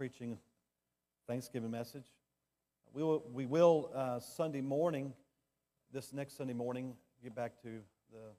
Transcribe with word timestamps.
preaching 0.00 0.38
Thanksgiving 1.26 1.70
message. 1.70 2.06
We 2.94 3.02
will, 3.02 3.22
we 3.34 3.44
will 3.44 3.90
uh, 3.94 4.18
Sunday 4.18 4.62
morning, 4.62 5.12
this 5.92 6.14
next 6.14 6.38
Sunday 6.38 6.54
morning, 6.54 6.94
get 7.22 7.34
back 7.34 7.60
to 7.60 7.80
the 8.10 8.32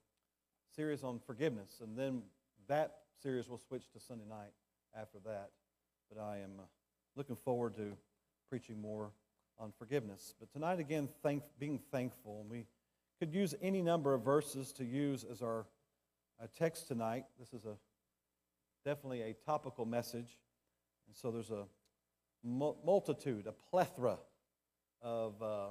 series 0.75 1.03
on 1.03 1.19
forgiveness, 1.19 1.79
and 1.83 1.95
then 1.95 2.23
that 2.67 2.95
series 3.21 3.47
will 3.47 3.59
switch 3.59 3.91
to 3.91 3.99
Sunday 3.99 4.23
night 4.27 4.49
after 4.99 5.19
that. 5.23 5.51
But 6.11 6.19
I 6.19 6.37
am 6.37 6.49
uh, 6.57 6.63
looking 7.15 7.35
forward 7.35 7.75
to 7.75 7.91
preaching 8.49 8.81
more 8.81 9.11
on 9.59 9.71
forgiveness. 9.77 10.33
But 10.39 10.51
tonight, 10.51 10.79
again, 10.79 11.09
thank, 11.21 11.43
being 11.59 11.79
thankful, 11.91 12.39
and 12.41 12.49
we 12.49 12.65
could 13.19 13.35
use 13.35 13.53
any 13.61 13.83
number 13.83 14.15
of 14.15 14.23
verses 14.23 14.71
to 14.71 14.83
use 14.83 15.23
as 15.31 15.43
our 15.43 15.67
uh, 16.41 16.47
text 16.57 16.87
tonight. 16.87 17.25
This 17.37 17.53
is 17.53 17.65
a 17.65 17.75
definitely 18.83 19.21
a 19.21 19.33
topical 19.45 19.85
message. 19.85 20.39
And 21.07 21.15
so 21.15 21.31
there's 21.31 21.51
a 21.51 21.65
multitude, 22.43 23.47
a 23.47 23.51
plethora 23.51 24.17
of, 25.01 25.41
uh, 25.41 25.67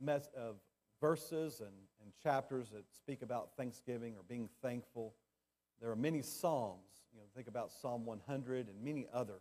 mes- 0.00 0.30
of 0.36 0.56
verses 1.00 1.60
and, 1.60 1.74
and 2.02 2.12
chapters 2.22 2.70
that 2.70 2.84
speak 2.96 3.22
about 3.22 3.50
thanksgiving 3.56 4.14
or 4.16 4.22
being 4.28 4.48
thankful. 4.62 5.14
There 5.80 5.90
are 5.90 5.96
many 5.96 6.22
psalms. 6.22 6.82
You 7.12 7.20
know, 7.20 7.26
think 7.34 7.48
about 7.48 7.70
Psalm 7.72 8.04
100 8.04 8.68
and 8.68 8.82
many 8.82 9.06
other 9.12 9.40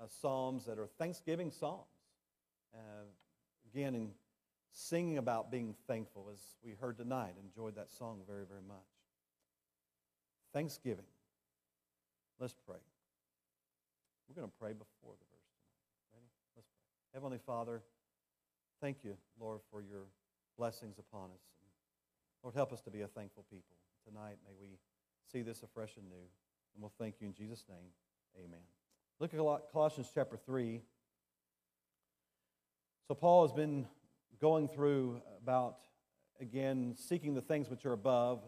uh, 0.00 0.06
psalms 0.08 0.64
that 0.66 0.78
are 0.78 0.86
thanksgiving 0.86 1.50
psalms. 1.50 1.86
Uh, 2.74 3.04
again, 3.72 3.94
in 3.94 4.10
singing 4.72 5.18
about 5.18 5.50
being 5.50 5.74
thankful, 5.86 6.28
as 6.32 6.40
we 6.64 6.72
heard 6.72 6.96
tonight, 6.96 7.34
enjoyed 7.42 7.76
that 7.76 7.90
song 7.90 8.20
very, 8.26 8.44
very 8.44 8.62
much. 8.66 8.76
Thanksgiving. 10.52 11.04
Let's 12.38 12.54
pray. 12.66 12.78
We're 14.34 14.40
going 14.40 14.50
to 14.50 14.58
pray 14.58 14.72
before 14.72 15.14
the 15.14 15.26
verse 15.30 15.46
tonight. 15.54 16.10
Ready? 16.12 16.26
Let's 16.56 16.66
pray. 16.66 16.98
Heavenly 17.14 17.38
Father, 17.38 17.82
thank 18.80 19.04
you, 19.04 19.16
Lord, 19.38 19.60
for 19.70 19.80
your 19.80 20.06
blessings 20.58 20.98
upon 20.98 21.30
us. 21.30 21.42
And 21.60 21.70
Lord, 22.42 22.56
help 22.56 22.72
us 22.72 22.80
to 22.82 22.90
be 22.90 23.02
a 23.02 23.06
thankful 23.06 23.44
people. 23.48 23.76
Tonight, 24.04 24.38
may 24.44 24.50
we 24.60 24.78
see 25.30 25.42
this 25.42 25.62
afresh 25.62 25.96
and 25.96 26.08
new. 26.08 26.16
And 26.74 26.80
we'll 26.82 26.92
thank 26.98 27.20
you 27.20 27.28
in 27.28 27.32
Jesus' 27.32 27.64
name. 27.68 27.92
Amen. 28.44 28.58
Look 29.20 29.32
at 29.32 29.70
Colossians 29.72 30.10
chapter 30.12 30.36
3. 30.36 30.80
So, 33.06 33.14
Paul 33.14 33.46
has 33.46 33.52
been 33.52 33.86
going 34.40 34.66
through 34.66 35.22
about, 35.40 35.76
again, 36.40 36.96
seeking 36.98 37.34
the 37.34 37.40
things 37.40 37.70
which 37.70 37.86
are 37.86 37.92
above 37.92 38.42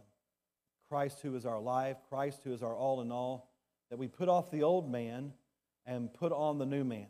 Christ 0.89 1.21
who 1.21 1.37
is 1.37 1.47
our 1.47 1.61
life, 1.61 1.99
Christ 2.09 2.41
who 2.43 2.53
is 2.53 2.65
our 2.65 2.75
all 2.75 3.03
in 3.03 3.13
all 3.13 3.53
that 3.89 3.99
we 4.01 4.09
put 4.09 4.29
off 4.29 4.51
the 4.51 4.65
old 4.65 4.91
man 4.91 5.33
and 5.87 6.13
put 6.13 6.33
on 6.33 6.59
the 6.59 6.67
new 6.67 6.85
man. 6.85 7.07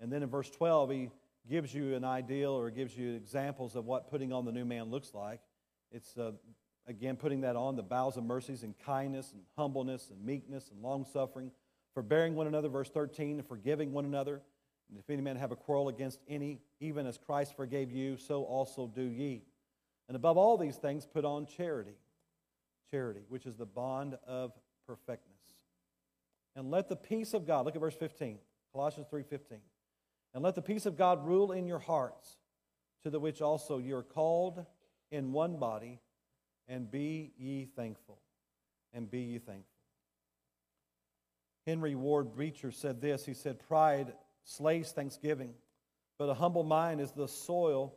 And 0.00 0.12
then 0.12 0.22
in 0.22 0.28
verse 0.28 0.50
12, 0.50 0.90
he 0.90 1.10
gives 1.48 1.74
you 1.74 1.94
an 1.94 2.04
ideal 2.04 2.50
or 2.50 2.70
gives 2.70 2.96
you 2.96 3.14
examples 3.14 3.76
of 3.76 3.84
what 3.84 4.10
putting 4.10 4.32
on 4.32 4.44
the 4.44 4.52
new 4.52 4.64
man 4.64 4.90
looks 4.90 5.14
like. 5.14 5.40
It's, 5.92 6.16
uh, 6.16 6.32
again, 6.86 7.16
putting 7.16 7.42
that 7.42 7.56
on 7.56 7.76
the 7.76 7.82
bowels 7.82 8.16
of 8.16 8.24
mercies 8.24 8.62
and 8.62 8.74
kindness 8.78 9.32
and 9.32 9.42
humbleness 9.56 10.10
and 10.10 10.24
meekness 10.24 10.70
and 10.70 10.82
long 10.82 11.04
suffering, 11.04 11.50
forbearing 11.92 12.34
one 12.34 12.46
another, 12.46 12.68
verse 12.68 12.90
13, 12.90 13.38
and 13.38 13.46
forgiving 13.46 13.92
one 13.92 14.04
another. 14.04 14.42
And 14.88 14.98
if 14.98 15.08
any 15.08 15.22
man 15.22 15.36
have 15.36 15.52
a 15.52 15.56
quarrel 15.56 15.88
against 15.88 16.20
any, 16.28 16.60
even 16.80 17.06
as 17.06 17.18
Christ 17.18 17.56
forgave 17.56 17.92
you, 17.92 18.16
so 18.16 18.42
also 18.42 18.86
do 18.86 19.02
ye. 19.02 19.42
And 20.08 20.16
above 20.16 20.36
all 20.36 20.58
these 20.58 20.76
things, 20.76 21.06
put 21.06 21.24
on 21.24 21.46
charity. 21.46 21.96
Charity, 22.90 23.22
which 23.28 23.46
is 23.46 23.56
the 23.56 23.66
bond 23.66 24.18
of 24.26 24.52
perfectness. 24.86 25.33
And 26.56 26.70
let 26.70 26.88
the 26.88 26.96
peace 26.96 27.34
of 27.34 27.46
God, 27.46 27.64
look 27.64 27.74
at 27.74 27.80
verse 27.80 27.96
15, 27.96 28.38
Colossians 28.72 29.08
3:15. 29.08 29.60
And 30.32 30.42
let 30.42 30.54
the 30.54 30.62
peace 30.62 30.86
of 30.86 30.96
God 30.96 31.24
rule 31.24 31.52
in 31.52 31.66
your 31.66 31.78
hearts, 31.78 32.38
to 33.02 33.10
the 33.10 33.20
which 33.20 33.40
also 33.40 33.78
you 33.78 33.96
are 33.96 34.02
called 34.02 34.64
in 35.10 35.32
one 35.32 35.58
body, 35.58 36.00
and 36.66 36.90
be 36.90 37.32
ye 37.36 37.66
thankful. 37.66 38.20
And 38.92 39.10
be 39.10 39.20
ye 39.20 39.38
thankful. 39.38 39.74
Henry 41.66 41.94
Ward 41.94 42.36
Beecher 42.36 42.70
said 42.70 43.00
this. 43.00 43.24
He 43.24 43.34
said, 43.34 43.58
Pride 43.58 44.12
slays 44.44 44.92
thanksgiving, 44.92 45.54
but 46.18 46.28
a 46.28 46.34
humble 46.34 46.64
mind 46.64 47.00
is 47.00 47.12
the 47.12 47.28
soil 47.28 47.96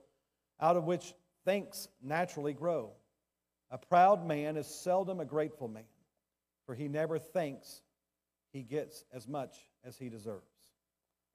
out 0.59 0.77
of 0.77 0.85
which 0.85 1.13
thanks 1.45 1.87
naturally 2.01 2.53
grow. 2.53 2.91
A 3.69 3.77
proud 3.77 4.25
man 4.25 4.57
is 4.57 4.67
seldom 4.67 5.19
a 5.19 5.25
grateful 5.25 5.67
man, 5.67 5.83
for 6.65 6.73
he 6.73 6.87
never 6.87 7.19
thanks 7.19 7.81
he 8.57 8.63
gets 8.63 9.03
as 9.13 9.27
much 9.27 9.55
as 9.85 9.97
he 9.97 10.09
deserves. 10.09 10.41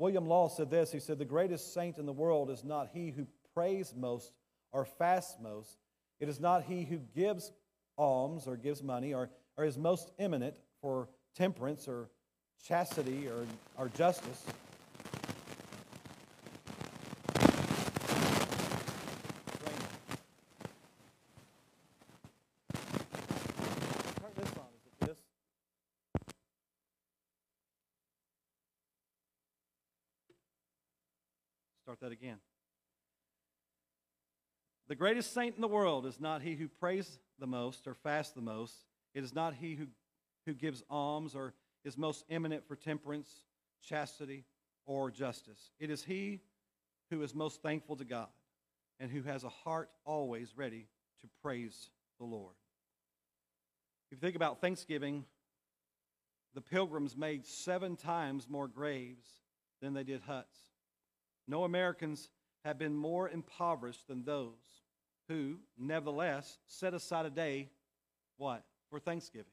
William 0.00 0.26
Law 0.26 0.48
said 0.48 0.70
this 0.70 0.90
He 0.90 0.98
said, 0.98 1.18
The 1.18 1.24
greatest 1.24 1.72
saint 1.72 1.98
in 1.98 2.06
the 2.06 2.12
world 2.12 2.50
is 2.50 2.64
not 2.64 2.88
he 2.92 3.10
who 3.10 3.28
prays 3.54 3.94
most 3.96 4.32
or 4.72 4.84
fasts 4.84 5.36
most. 5.40 5.78
It 6.18 6.28
is 6.28 6.40
not 6.40 6.64
he 6.64 6.82
who 6.82 6.98
gives 7.14 7.52
alms 7.96 8.48
or 8.48 8.56
gives 8.56 8.82
money 8.82 9.14
or, 9.14 9.30
or 9.56 9.64
is 9.64 9.78
most 9.78 10.10
eminent 10.18 10.56
for 10.80 11.08
temperance 11.36 11.86
or 11.86 12.08
chastity 12.66 13.28
or, 13.28 13.46
or 13.78 13.88
justice. 13.90 14.44
Again. 32.12 32.38
The 34.88 34.94
greatest 34.94 35.32
saint 35.32 35.54
in 35.54 35.62
the 35.62 35.68
world 35.68 36.04
is 36.04 36.20
not 36.20 36.42
he 36.42 36.54
who 36.54 36.68
prays 36.68 37.18
the 37.38 37.46
most 37.46 37.86
or 37.86 37.94
fasts 37.94 38.34
the 38.34 38.42
most. 38.42 38.74
It 39.14 39.24
is 39.24 39.34
not 39.34 39.54
he 39.54 39.74
who, 39.74 39.86
who 40.44 40.52
gives 40.52 40.82
alms 40.90 41.34
or 41.34 41.54
is 41.84 41.96
most 41.96 42.24
eminent 42.28 42.68
for 42.68 42.76
temperance, 42.76 43.30
chastity, 43.82 44.44
or 44.84 45.10
justice. 45.10 45.70
It 45.80 45.90
is 45.90 46.04
he 46.04 46.40
who 47.10 47.22
is 47.22 47.34
most 47.34 47.62
thankful 47.62 47.96
to 47.96 48.04
God 48.04 48.28
and 49.00 49.10
who 49.10 49.22
has 49.22 49.44
a 49.44 49.48
heart 49.48 49.88
always 50.04 50.52
ready 50.54 50.88
to 51.22 51.28
praise 51.42 51.88
the 52.18 52.26
Lord. 52.26 52.54
If 54.10 54.18
you 54.18 54.20
think 54.20 54.36
about 54.36 54.60
Thanksgiving, 54.60 55.24
the 56.54 56.60
pilgrims 56.60 57.16
made 57.16 57.46
seven 57.46 57.96
times 57.96 58.46
more 58.50 58.68
graves 58.68 59.26
than 59.80 59.94
they 59.94 60.04
did 60.04 60.20
huts. 60.20 60.58
No 61.48 61.64
Americans 61.64 62.30
have 62.64 62.78
been 62.78 62.94
more 62.94 63.28
impoverished 63.28 64.06
than 64.08 64.24
those 64.24 64.52
who, 65.28 65.58
nevertheless, 65.78 66.58
set 66.66 66.94
aside 66.94 67.26
a 67.26 67.30
day, 67.30 67.70
what? 68.36 68.64
For 68.90 68.98
Thanksgiving. 68.98 69.46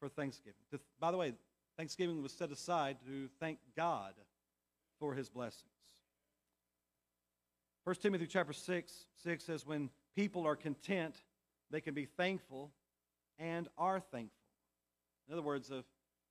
For 0.00 0.08
Thanksgiving. 0.08 0.60
By 1.00 1.10
the 1.10 1.16
way, 1.16 1.32
Thanksgiving 1.76 2.22
was 2.22 2.32
set 2.32 2.50
aside 2.50 2.98
to 3.06 3.28
thank 3.40 3.58
God 3.76 4.14
for 4.98 5.14
his 5.14 5.28
blessings. 5.28 5.70
1 7.84 7.96
Timothy 7.96 8.26
chapter 8.26 8.52
6, 8.52 9.06
6 9.22 9.44
says, 9.44 9.66
When 9.66 9.90
people 10.16 10.46
are 10.46 10.56
content, 10.56 11.16
they 11.70 11.80
can 11.80 11.94
be 11.94 12.06
thankful 12.06 12.72
and 13.38 13.68
are 13.78 14.00
thankful. 14.00 14.32
In 15.28 15.34
other 15.34 15.42
words, 15.42 15.70
if 15.70 15.84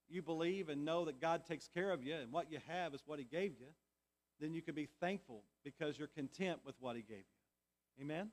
you 0.10 0.22
believe 0.22 0.70
and 0.70 0.84
know 0.84 1.06
that 1.06 1.22
God 1.22 1.46
takes 1.46 1.68
care 1.68 1.92
of 1.92 2.04
you 2.04 2.16
and 2.16 2.32
what 2.32 2.52
you 2.52 2.60
have 2.68 2.94
is 2.94 3.04
what 3.06 3.20
he 3.20 3.26
gave 3.26 3.54
you, 3.60 3.68
then 4.40 4.54
you 4.54 4.62
can 4.62 4.76
be 4.76 4.88
thankful 5.00 5.44
because 5.64 5.98
you're 5.98 6.08
content 6.08 6.60
with 6.66 6.76
what 6.80 6.96
He 6.96 7.02
gave 7.02 7.18
you. 7.18 8.04
Amen? 8.04 8.30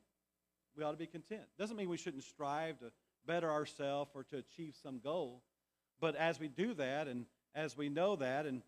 We 0.75 0.83
ought 0.83 0.91
to 0.91 0.97
be 0.97 1.07
content. 1.07 1.43
Doesn't 1.57 1.77
mean 1.77 1.89
we 1.89 1.97
shouldn't 1.97 2.23
strive 2.23 2.79
to 2.79 2.91
better 3.25 3.49
ourselves 3.49 4.11
or 4.13 4.23
to 4.23 4.37
achieve 4.37 4.75
some 4.81 4.99
goal. 4.99 5.41
But 6.01 6.15
as 6.15 6.39
we 6.39 6.47
do 6.47 6.73
that 6.75 7.07
and 7.07 7.25
as 7.55 7.77
we 7.77 7.89
know 7.89 8.15
that 8.17 8.45
and 8.45 8.61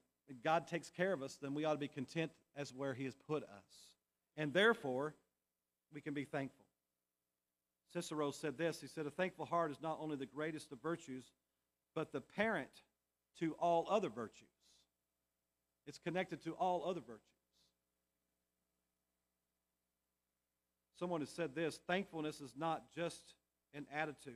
God 0.44 0.68
takes 0.68 0.90
care 0.90 1.14
of 1.14 1.22
us, 1.22 1.38
then 1.42 1.54
we 1.54 1.66
ought 1.66 1.74
to 1.74 1.80
be 1.80 1.88
content 1.88 2.32
as 2.56 2.74
where 2.74 2.94
He 2.94 3.06
has 3.06 3.16
put 3.28 3.44
us. 3.44 3.90
And 4.38 4.54
therefore, 4.54 5.16
we 5.94 6.02
can 6.02 6.14
be 6.14 6.26
thankful. 6.26 6.66
Cicero 7.94 8.32
said 8.32 8.58
this 8.58 8.82
He 8.82 8.88
said, 8.88 9.06
A 9.06 9.12
thankful 9.12 9.46
heart 9.46 9.72
is 9.72 9.82
not 9.82 9.98
only 10.02 10.16
the 10.16 10.26
greatest 10.26 10.72
of 10.72 10.82
virtues, 10.82 11.26
but 11.94 12.12
the 12.12 12.22
parent 12.22 12.70
to 13.40 13.54
all 13.54 13.88
other 13.90 14.10
virtues. 14.10 14.48
It's 15.86 16.00
connected 16.00 16.44
to 16.44 16.52
all 16.54 16.84
other 16.88 17.02
virtues. 17.02 17.22
Someone 20.98 21.22
has 21.22 21.30
said 21.30 21.56
this 21.56 21.80
thankfulness 21.88 22.40
is 22.42 22.54
not 22.58 22.84
just 22.96 23.34
an 23.74 23.86
attitude, 23.94 24.34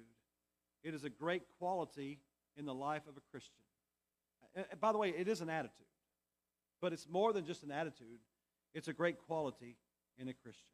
it 0.83 0.93
is 0.93 1.03
a 1.03 1.09
great 1.09 1.43
quality 1.57 2.19
in 2.57 2.65
the 2.65 2.73
life 2.73 3.03
of 3.07 3.15
a 3.15 3.21
Christian. 3.31 3.63
And 4.55 4.65
by 4.81 4.91
the 4.91 4.97
way, 4.97 5.09
it 5.09 5.27
is 5.27 5.41
an 5.41 5.49
attitude, 5.49 5.85
but 6.81 6.91
it's 6.91 7.07
more 7.07 7.31
than 7.33 7.45
just 7.45 7.63
an 7.63 7.71
attitude, 7.71 8.19
it's 8.73 8.87
a 8.87 8.93
great 8.93 9.17
quality 9.25 9.77
in 10.17 10.27
a 10.27 10.33
Christian. 10.33 10.67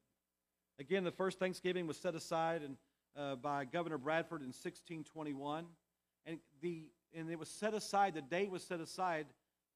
Again, 0.79 1.03
the 1.03 1.11
first 1.11 1.39
Thanksgiving 1.39 1.87
was 1.87 1.97
set 1.97 2.15
aside 2.15 2.61
and, 2.61 2.77
uh, 3.15 3.35
by 3.35 3.65
Governor 3.65 3.97
Bradford 3.97 4.41
in 4.41 4.47
1621, 4.47 5.65
and, 6.25 6.39
the, 6.61 6.89
and 7.13 7.29
it 7.29 7.39
was 7.39 7.49
set 7.49 7.73
aside, 7.73 8.15
the 8.15 8.21
day 8.21 8.47
was 8.47 8.63
set 8.63 8.79
aside 8.79 9.27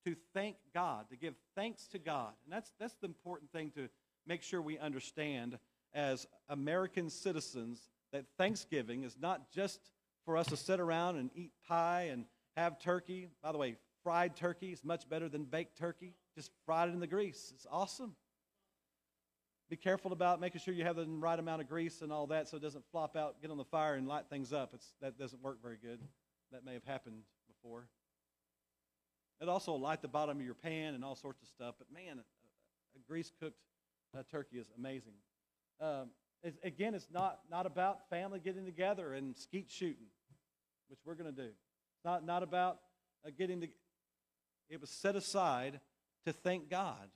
to 0.06 0.16
thank 0.34 0.58
God, 0.74 1.10
to 1.10 1.18
give 1.18 1.36
thanks 1.56 1.88
to 1.88 2.00
God. 2.00 2.34
And 2.46 2.54
that's, 2.54 2.72
that's 2.80 2.96
the 3.02 3.08
important 3.08 3.52
thing 3.52 3.72
to 3.72 3.90
make 4.26 4.44
sure 4.44 4.62
we 4.62 4.78
understand 4.78 5.58
as 5.94 6.28
American 6.48 7.10
citizens 7.10 7.90
that 8.12 8.26
Thanksgiving 8.38 9.04
is 9.04 9.18
not 9.20 9.52
just 9.52 9.80
for 10.26 10.38
us 10.38 10.48
to 10.48 10.58
sit 10.58 10.80
around 10.80 11.18
and 11.18 11.30
eat 11.36 11.52
pie 11.68 12.10
and 12.12 12.26
have 12.56 12.80
turkey. 12.80 13.28
By 13.42 13.52
the 13.52 13.58
way, 13.58 13.78
fried 14.04 14.36
turkey 14.36 14.72
is 14.72 14.84
much 14.84 15.10
better 15.10 15.30
than 15.30 15.44
baked 15.44 15.78
turkey. 15.78 16.14
Just 16.36 16.52
fried 16.66 16.90
it 16.90 16.94
in 16.94 17.00
the 17.00 17.08
grease. 17.08 17.52
It's 17.56 17.68
awesome. 17.72 18.16
Be 19.70 19.76
careful 19.76 20.14
about 20.14 20.40
making 20.40 20.62
sure 20.62 20.74
you 20.74 20.84
have 20.84 20.96
the 20.96 21.06
right 21.06 21.38
amount 21.38 21.62
of 21.62 21.70
grease 21.70 22.02
and 22.02 22.12
all 22.12 22.28
that 22.28 22.48
so 22.48 22.58
it 22.58 22.64
doesn't 22.64 22.84
flop 22.92 23.16
out, 23.16 23.40
get 23.42 23.52
on 23.52 23.58
the 23.58 23.66
fire, 23.66 23.96
and 23.96 24.08
light 24.08 24.26
things 24.30 24.52
up. 24.52 24.72
It's, 24.74 24.94
that 25.02 25.18
doesn't 25.18 25.44
work 25.44 25.62
very 25.62 25.78
good. 25.78 26.00
That 26.52 26.66
may 26.66 26.74
have 26.74 26.86
happened 26.86 27.22
before. 27.48 27.88
It 29.42 29.48
also 29.48 29.74
light 29.74 30.02
the 30.02 30.08
bottom 30.08 30.40
of 30.40 30.46
your 30.46 30.54
pan 30.54 30.96
and 30.96 31.04
all 31.04 31.16
sorts 31.16 31.42
of 31.42 31.48
stuff. 31.48 31.76
But 31.78 31.88
man, 31.94 32.20
a, 32.20 32.98
a 32.98 33.02
grease 33.08 33.32
cooked 33.40 33.58
uh, 34.18 34.24
turkey 34.30 34.58
is 34.58 34.68
amazing. 34.78 35.14
Um, 35.80 36.10
it's, 36.44 36.58
again, 36.64 36.94
it's 36.94 37.08
not, 37.12 37.40
not 37.50 37.66
about 37.66 38.10
family 38.10 38.40
getting 38.40 38.66
together 38.66 39.14
and 39.14 39.38
skeet 39.38 39.70
shooting, 39.70 40.08
which 40.90 41.00
we're 41.06 41.16
going 41.16 41.34
to 41.34 41.42
do. 41.42 41.48
It's 41.48 42.06
not, 42.06 42.26
not 42.26 42.44
about 42.44 42.80
uh, 43.26 43.30
getting 43.38 43.62
to, 43.62 43.68
it 44.70 44.82
was 44.82 44.90
set 44.90 45.16
aside 45.16 45.80
to 46.26 46.34
thank 46.34 46.70
God 46.70 47.10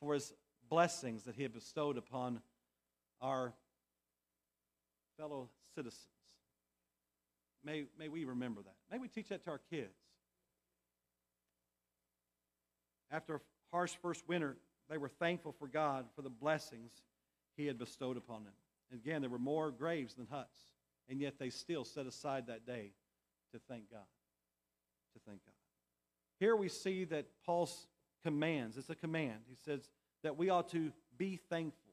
for 0.00 0.14
his 0.14 0.32
blessings 0.68 1.24
that 1.24 1.36
he 1.36 1.42
had 1.42 1.52
bestowed 1.52 1.96
upon 1.96 2.40
our 3.20 3.54
fellow 5.18 5.48
citizens. 5.74 6.08
May, 7.64 7.84
may 7.98 8.08
we 8.08 8.24
remember 8.24 8.62
that. 8.62 8.74
May 8.90 8.98
we 8.98 9.08
teach 9.08 9.28
that 9.28 9.42
to 9.44 9.50
our 9.50 9.60
kids. 9.70 9.96
After 13.14 13.36
a 13.36 13.40
harsh 13.70 13.94
first 14.02 14.28
winter, 14.28 14.56
they 14.90 14.98
were 14.98 15.08
thankful 15.08 15.52
for 15.52 15.68
God 15.68 16.06
for 16.16 16.22
the 16.22 16.30
blessings 16.30 16.90
he 17.56 17.66
had 17.66 17.78
bestowed 17.78 18.16
upon 18.16 18.42
them. 18.42 18.52
And 18.90 19.00
again, 19.00 19.20
there 19.20 19.30
were 19.30 19.38
more 19.38 19.70
graves 19.70 20.14
than 20.14 20.26
huts, 20.28 20.58
and 21.08 21.20
yet 21.20 21.38
they 21.38 21.48
still 21.48 21.84
set 21.84 22.06
aside 22.06 22.48
that 22.48 22.66
day 22.66 22.90
to 23.52 23.60
thank 23.68 23.88
God. 23.88 24.06
To 25.14 25.20
thank 25.24 25.44
God. 25.44 25.54
Here 26.40 26.56
we 26.56 26.68
see 26.68 27.04
that 27.04 27.26
Paul's 27.46 27.86
commands, 28.24 28.76
it's 28.76 28.90
a 28.90 28.96
command. 28.96 29.42
He 29.48 29.54
says 29.64 29.88
that 30.24 30.36
we 30.36 30.50
ought 30.50 30.68
to 30.70 30.90
be 31.16 31.36
thankful. 31.48 31.92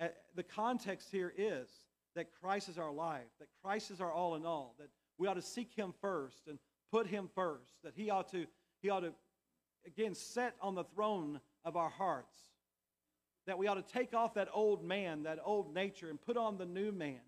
Uh, 0.00 0.08
the 0.34 0.42
context 0.42 1.08
here 1.12 1.34
is 1.36 1.68
that 2.14 2.28
Christ 2.40 2.70
is 2.70 2.78
our 2.78 2.92
life, 2.92 3.28
that 3.40 3.48
Christ 3.62 3.90
is 3.90 4.00
our 4.00 4.12
all 4.12 4.36
in 4.36 4.46
all, 4.46 4.74
that 4.78 4.88
we 5.18 5.28
ought 5.28 5.34
to 5.34 5.42
seek 5.42 5.74
him 5.74 5.92
first 6.00 6.46
and 6.48 6.58
put 6.90 7.06
him 7.06 7.28
first, 7.34 7.74
that 7.84 7.92
he 7.94 8.08
ought 8.08 8.30
to, 8.30 8.46
he 8.80 8.88
ought 8.88 9.00
to 9.00 9.12
again 9.86 10.14
set 10.14 10.54
on 10.60 10.74
the 10.74 10.84
throne 10.84 11.40
of 11.64 11.76
our 11.76 11.90
hearts 11.90 12.34
that 13.46 13.58
we 13.58 13.68
ought 13.68 13.74
to 13.74 13.92
take 13.92 14.12
off 14.12 14.34
that 14.34 14.48
old 14.52 14.84
man, 14.84 15.22
that 15.22 15.38
old 15.44 15.72
nature, 15.72 16.10
and 16.10 16.20
put 16.20 16.36
on 16.36 16.58
the 16.58 16.66
new 16.66 16.92
man. 16.92 17.20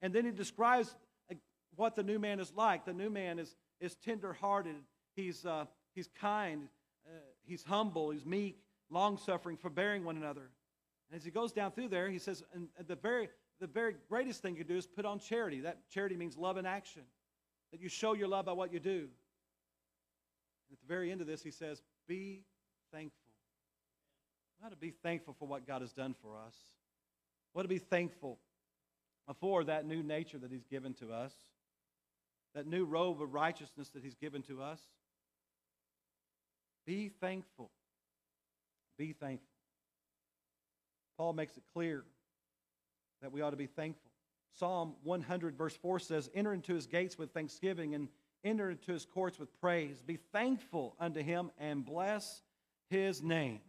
And 0.00 0.12
then 0.12 0.24
he 0.24 0.30
describes 0.30 0.94
uh, 1.30 1.34
what 1.74 1.96
the 1.96 2.02
new 2.02 2.18
man 2.18 2.40
is 2.40 2.52
like. 2.54 2.84
The 2.84 2.92
new 2.92 3.10
man 3.10 3.38
is, 3.38 3.56
is 3.80 3.96
tenderhearted, 3.96 4.76
he's, 5.14 5.44
uh, 5.44 5.64
he's 5.94 6.08
kind, 6.20 6.68
uh, 7.06 7.18
he's 7.44 7.64
humble, 7.64 8.10
he's 8.10 8.24
meek, 8.24 8.60
long 8.90 9.18
suffering, 9.18 9.56
forbearing 9.56 10.04
one 10.04 10.16
another. 10.16 10.50
And 11.10 11.16
as 11.16 11.24
he 11.24 11.30
goes 11.30 11.52
down 11.52 11.72
through 11.72 11.88
there, 11.88 12.08
he 12.08 12.18
says, 12.18 12.44
and 12.54 12.68
the 12.86 12.96
very, 12.96 13.28
the 13.60 13.66
very 13.66 13.96
greatest 14.08 14.42
thing 14.42 14.56
you 14.56 14.64
do 14.64 14.76
is 14.76 14.86
put 14.86 15.04
on 15.04 15.18
charity. 15.18 15.60
That 15.60 15.88
charity 15.90 16.16
means 16.16 16.36
love 16.36 16.56
in 16.58 16.66
action, 16.66 17.02
that 17.72 17.80
you 17.80 17.88
show 17.88 18.14
your 18.14 18.28
love 18.28 18.46
by 18.46 18.52
what 18.52 18.72
you 18.72 18.78
do. 18.80 19.08
And 20.68 20.72
at 20.74 20.80
the 20.80 20.86
very 20.86 21.10
end 21.10 21.20
of 21.20 21.26
this, 21.26 21.42
he 21.42 21.50
says, 21.50 21.82
Be 22.06 22.44
thankful. 22.92 23.30
We 24.60 24.66
ought 24.66 24.70
to 24.70 24.76
be 24.76 24.92
thankful 25.02 25.34
for 25.38 25.46
what 25.46 25.66
God 25.66 25.82
has 25.82 25.92
done 25.92 26.14
for 26.22 26.36
us. 26.36 26.54
We 27.52 27.60
ought 27.60 27.62
to 27.62 27.68
be 27.68 27.78
thankful 27.78 28.38
for 29.40 29.64
that 29.64 29.86
new 29.86 30.02
nature 30.02 30.38
that 30.38 30.50
He's 30.50 30.64
given 30.64 30.94
to 30.94 31.12
us, 31.12 31.32
that 32.54 32.66
new 32.66 32.84
robe 32.84 33.20
of 33.20 33.34
righteousness 33.34 33.90
that 33.90 34.02
He's 34.02 34.14
given 34.14 34.42
to 34.42 34.62
us. 34.62 34.80
Be 36.86 37.08
thankful. 37.08 37.70
Be 38.96 39.12
thankful. 39.12 39.48
Paul 41.18 41.32
makes 41.32 41.56
it 41.56 41.64
clear 41.72 42.04
that 43.22 43.32
we 43.32 43.40
ought 43.40 43.50
to 43.50 43.56
be 43.56 43.66
thankful. 43.66 44.10
Psalm 44.58 44.94
100, 45.02 45.56
verse 45.56 45.76
4 45.76 45.98
says, 45.98 46.30
Enter 46.34 46.52
into 46.52 46.74
his 46.74 46.86
gates 46.86 47.18
with 47.18 47.32
thanksgiving 47.32 47.94
and 47.94 48.08
enter 48.46 48.70
into 48.70 48.92
his 48.92 49.04
courts 49.04 49.38
with 49.38 49.52
praise. 49.60 50.00
Be 50.00 50.18
thankful 50.32 50.94
unto 51.00 51.20
him 51.20 51.50
and 51.58 51.84
bless 51.84 52.42
his 52.88 53.22
name. 53.22 53.60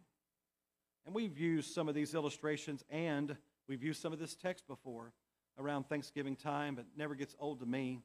And 1.06 1.16
we've 1.16 1.38
used 1.38 1.74
some 1.74 1.90
of 1.90 1.96
these 1.96 2.14
illustrations 2.14 2.84
and 2.90 3.36
we've 3.68 3.84
used 3.84 4.02
some 4.02 4.14
of 4.14 4.20
this 4.20 4.36
text 4.36 4.68
before 4.68 5.12
around 5.58 5.90
Thanksgiving 5.90 6.36
time, 6.36 6.76
but 6.76 6.86
never 6.96 7.16
gets 7.16 7.36
old 7.40 7.60
to 7.62 7.66
me. 7.66 8.02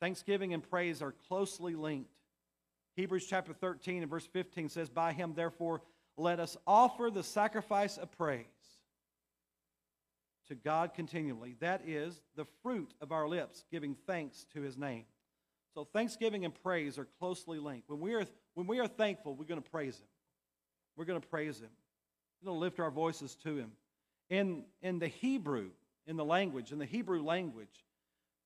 Thanksgiving 0.00 0.52
and 0.52 0.68
praise 0.68 1.00
are 1.00 1.14
closely 1.28 1.74
linked. 1.74 2.10
Hebrews 2.96 3.26
chapter 3.26 3.52
13 3.52 4.02
and 4.02 4.10
verse 4.10 4.26
15 4.26 4.68
says, 4.70 4.88
By 4.88 5.12
him, 5.12 5.34
therefore, 5.36 5.82
let 6.16 6.40
us 6.40 6.56
offer 6.66 7.10
the 7.10 7.22
sacrifice 7.22 7.96
of 7.98 8.10
praise 8.10 8.46
to 10.48 10.54
God 10.54 10.94
continually. 10.94 11.56
That 11.60 11.82
is 11.86 12.20
the 12.36 12.46
fruit 12.62 12.92
of 13.00 13.12
our 13.12 13.28
lips, 13.28 13.64
giving 13.70 13.96
thanks 14.06 14.46
to 14.54 14.62
his 14.62 14.76
name. 14.76 15.04
So 15.74 15.84
thanksgiving 15.84 16.44
and 16.44 16.54
praise 16.62 16.98
are 16.98 17.08
closely 17.18 17.58
linked. 17.58 17.88
When 17.88 18.00
we 18.00 18.14
are, 18.14 18.24
when 18.54 18.66
we 18.66 18.80
are 18.80 18.88
thankful, 18.88 19.34
we're 19.34 19.44
going 19.44 19.62
to 19.62 19.70
praise 19.70 19.98
him. 19.98 20.08
We're 20.96 21.04
going 21.04 21.20
to 21.20 21.28
praise 21.28 21.58
him. 21.60 21.70
We're 22.40 22.46
going 22.46 22.56
to 22.56 22.60
lift 22.60 22.80
our 22.80 22.90
voices 22.90 23.36
to 23.44 23.56
him. 23.56 23.72
In, 24.30 24.64
in 24.82 24.98
the 24.98 25.08
Hebrew, 25.08 25.70
in 26.06 26.16
the 26.16 26.24
language, 26.24 26.72
in 26.72 26.78
the 26.78 26.86
Hebrew 26.86 27.22
language, 27.22 27.84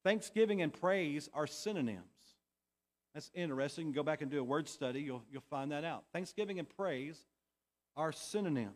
thanksgiving 0.02 0.62
and 0.62 0.72
praise 0.72 1.28
are 1.32 1.46
synonyms. 1.46 2.04
That's 3.14 3.30
interesting. 3.34 3.86
You 3.86 3.92
can 3.92 3.96
go 3.96 4.02
back 4.02 4.22
and 4.22 4.30
do 4.30 4.40
a 4.40 4.44
word 4.44 4.68
study, 4.68 5.00
you'll, 5.00 5.22
you'll 5.30 5.42
find 5.50 5.72
that 5.72 5.84
out. 5.84 6.04
Thanksgiving 6.12 6.58
and 6.58 6.68
praise 6.68 7.18
are 7.96 8.12
synonyms. 8.12 8.74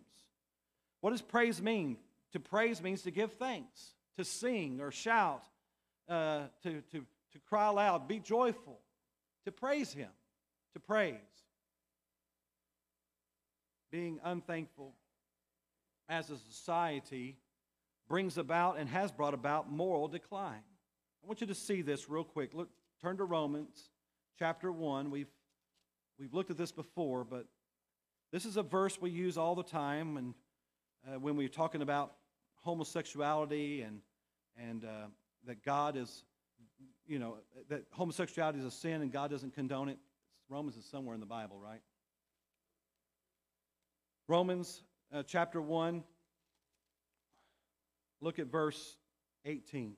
What 1.00 1.10
does 1.10 1.22
praise 1.22 1.60
mean? 1.60 1.98
To 2.34 2.40
praise 2.40 2.82
means 2.82 3.02
to 3.02 3.10
give 3.10 3.32
thanks, 3.32 3.94
to 4.18 4.24
sing 4.24 4.80
or 4.80 4.90
shout, 4.90 5.44
uh, 6.08 6.42
to, 6.64 6.82
to, 6.92 7.06
to 7.32 7.38
cry 7.48 7.68
aloud, 7.68 8.06
be 8.06 8.18
joyful, 8.18 8.80
to 9.44 9.52
praise 9.52 9.92
Him, 9.92 10.10
to 10.74 10.80
praise 10.80 11.14
being 13.94 14.18
unthankful 14.24 14.92
as 16.08 16.28
a 16.28 16.36
society 16.36 17.36
brings 18.08 18.36
about 18.36 18.76
and 18.76 18.88
has 18.88 19.12
brought 19.12 19.34
about 19.34 19.70
moral 19.70 20.08
decline. 20.08 20.64
I 21.22 21.26
want 21.28 21.40
you 21.40 21.46
to 21.46 21.54
see 21.54 21.80
this 21.80 22.10
real 22.10 22.24
quick. 22.24 22.54
Look, 22.54 22.70
turn 23.00 23.18
to 23.18 23.24
Romans 23.24 23.90
chapter 24.36 24.72
1. 24.72 25.12
We've, 25.12 25.30
we've 26.18 26.34
looked 26.34 26.50
at 26.50 26.56
this 26.56 26.72
before, 26.72 27.22
but 27.22 27.46
this 28.32 28.44
is 28.44 28.56
a 28.56 28.64
verse 28.64 29.00
we 29.00 29.10
use 29.10 29.38
all 29.38 29.54
the 29.54 29.62
time 29.62 30.16
and 30.16 30.34
uh, 31.06 31.20
when 31.20 31.36
we're 31.36 31.46
talking 31.46 31.80
about 31.80 32.14
homosexuality 32.64 33.82
and, 33.82 34.00
and 34.56 34.84
uh, 34.84 35.06
that 35.46 35.64
God 35.64 35.96
is, 35.96 36.24
you 37.06 37.18
know, 37.18 37.36
that 37.68 37.84
homosexuality 37.92 38.58
is 38.58 38.64
a 38.64 38.70
sin 38.70 39.02
and 39.02 39.12
God 39.12 39.30
doesn't 39.30 39.54
condone 39.54 39.88
it. 39.88 39.98
Romans 40.48 40.76
is 40.76 40.84
somewhere 40.84 41.14
in 41.14 41.20
the 41.20 41.26
Bible, 41.26 41.58
right? 41.58 41.80
Romans 44.26 44.82
uh, 45.12 45.22
chapter 45.22 45.60
1, 45.60 46.02
look 48.20 48.38
at 48.38 48.46
verse 48.46 48.96
18. 49.44 49.94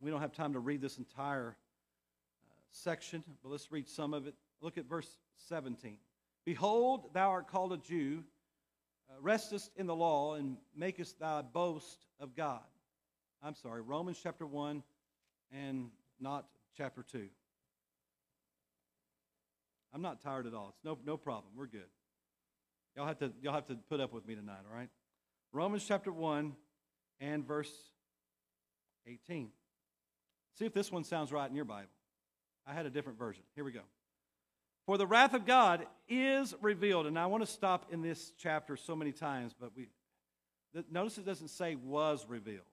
We 0.00 0.10
don't 0.10 0.20
have 0.20 0.32
time 0.32 0.52
to 0.54 0.58
read 0.58 0.80
this 0.80 0.98
entire 0.98 1.56
uh, 2.44 2.54
section, 2.72 3.22
but 3.42 3.50
let's 3.50 3.70
read 3.70 3.88
some 3.88 4.14
of 4.14 4.26
it. 4.26 4.34
Look 4.60 4.78
at 4.78 4.86
verse 4.86 5.18
17. 5.48 5.96
Behold, 6.44 7.10
thou 7.12 7.30
art 7.30 7.48
called 7.48 7.72
a 7.72 7.76
Jew, 7.76 8.24
Uh, 9.10 9.20
restest 9.20 9.70
in 9.76 9.86
the 9.86 9.94
law, 9.94 10.34
and 10.34 10.56
makest 10.76 11.18
thy 11.18 11.42
boast 11.42 12.06
of 12.20 12.36
God. 12.36 12.60
I'm 13.42 13.54
sorry, 13.54 13.80
Romans 13.80 14.18
chapter 14.22 14.46
1 14.46 14.82
and 15.52 15.90
not 16.20 16.46
chapter 16.76 17.02
2. 17.02 17.26
I'm 19.92 20.02
not 20.02 20.20
tired 20.22 20.46
at 20.46 20.54
all. 20.54 20.68
It's 20.68 20.84
no, 20.84 20.96
no 21.04 21.16
problem. 21.16 21.52
We're 21.56 21.66
good. 21.66 21.88
Y'all 22.96 23.06
have, 23.06 23.18
to, 23.18 23.32
y'all 23.42 23.54
have 23.54 23.66
to 23.66 23.74
put 23.88 24.00
up 24.00 24.12
with 24.12 24.26
me 24.26 24.34
tonight, 24.34 24.60
all 24.70 24.76
right? 24.76 24.90
Romans 25.52 25.84
chapter 25.86 26.12
1 26.12 26.54
and 27.20 27.44
verse 27.44 27.72
18. 29.06 29.48
See 30.58 30.64
if 30.66 30.74
this 30.74 30.92
one 30.92 31.02
sounds 31.02 31.32
right 31.32 31.48
in 31.48 31.56
your 31.56 31.64
Bible. 31.64 31.88
I 32.66 32.74
had 32.74 32.86
a 32.86 32.90
different 32.90 33.18
version. 33.18 33.42
Here 33.54 33.64
we 33.64 33.72
go. 33.72 33.80
For 34.90 34.98
the 34.98 35.06
wrath 35.06 35.34
of 35.34 35.46
God 35.46 35.86
is 36.08 36.52
revealed. 36.60 37.06
And 37.06 37.16
I 37.16 37.26
want 37.26 37.46
to 37.46 37.48
stop 37.48 37.92
in 37.92 38.02
this 38.02 38.32
chapter 38.36 38.76
so 38.76 38.96
many 38.96 39.12
times, 39.12 39.54
but 39.56 39.70
we 39.76 39.86
notice 40.90 41.16
it 41.16 41.24
doesn't 41.24 41.50
say 41.50 41.76
was 41.76 42.26
revealed. 42.28 42.66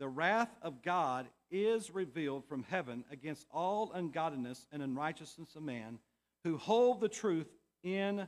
The 0.00 0.08
wrath 0.08 0.50
of 0.62 0.82
God 0.82 1.28
is 1.48 1.94
revealed 1.94 2.44
from 2.44 2.64
heaven 2.64 3.04
against 3.12 3.46
all 3.52 3.92
ungodliness 3.94 4.66
and 4.72 4.82
unrighteousness 4.82 5.54
of 5.54 5.62
man 5.62 6.00
who 6.42 6.56
hold 6.56 7.00
the 7.00 7.08
truth 7.08 7.46
in 7.84 8.26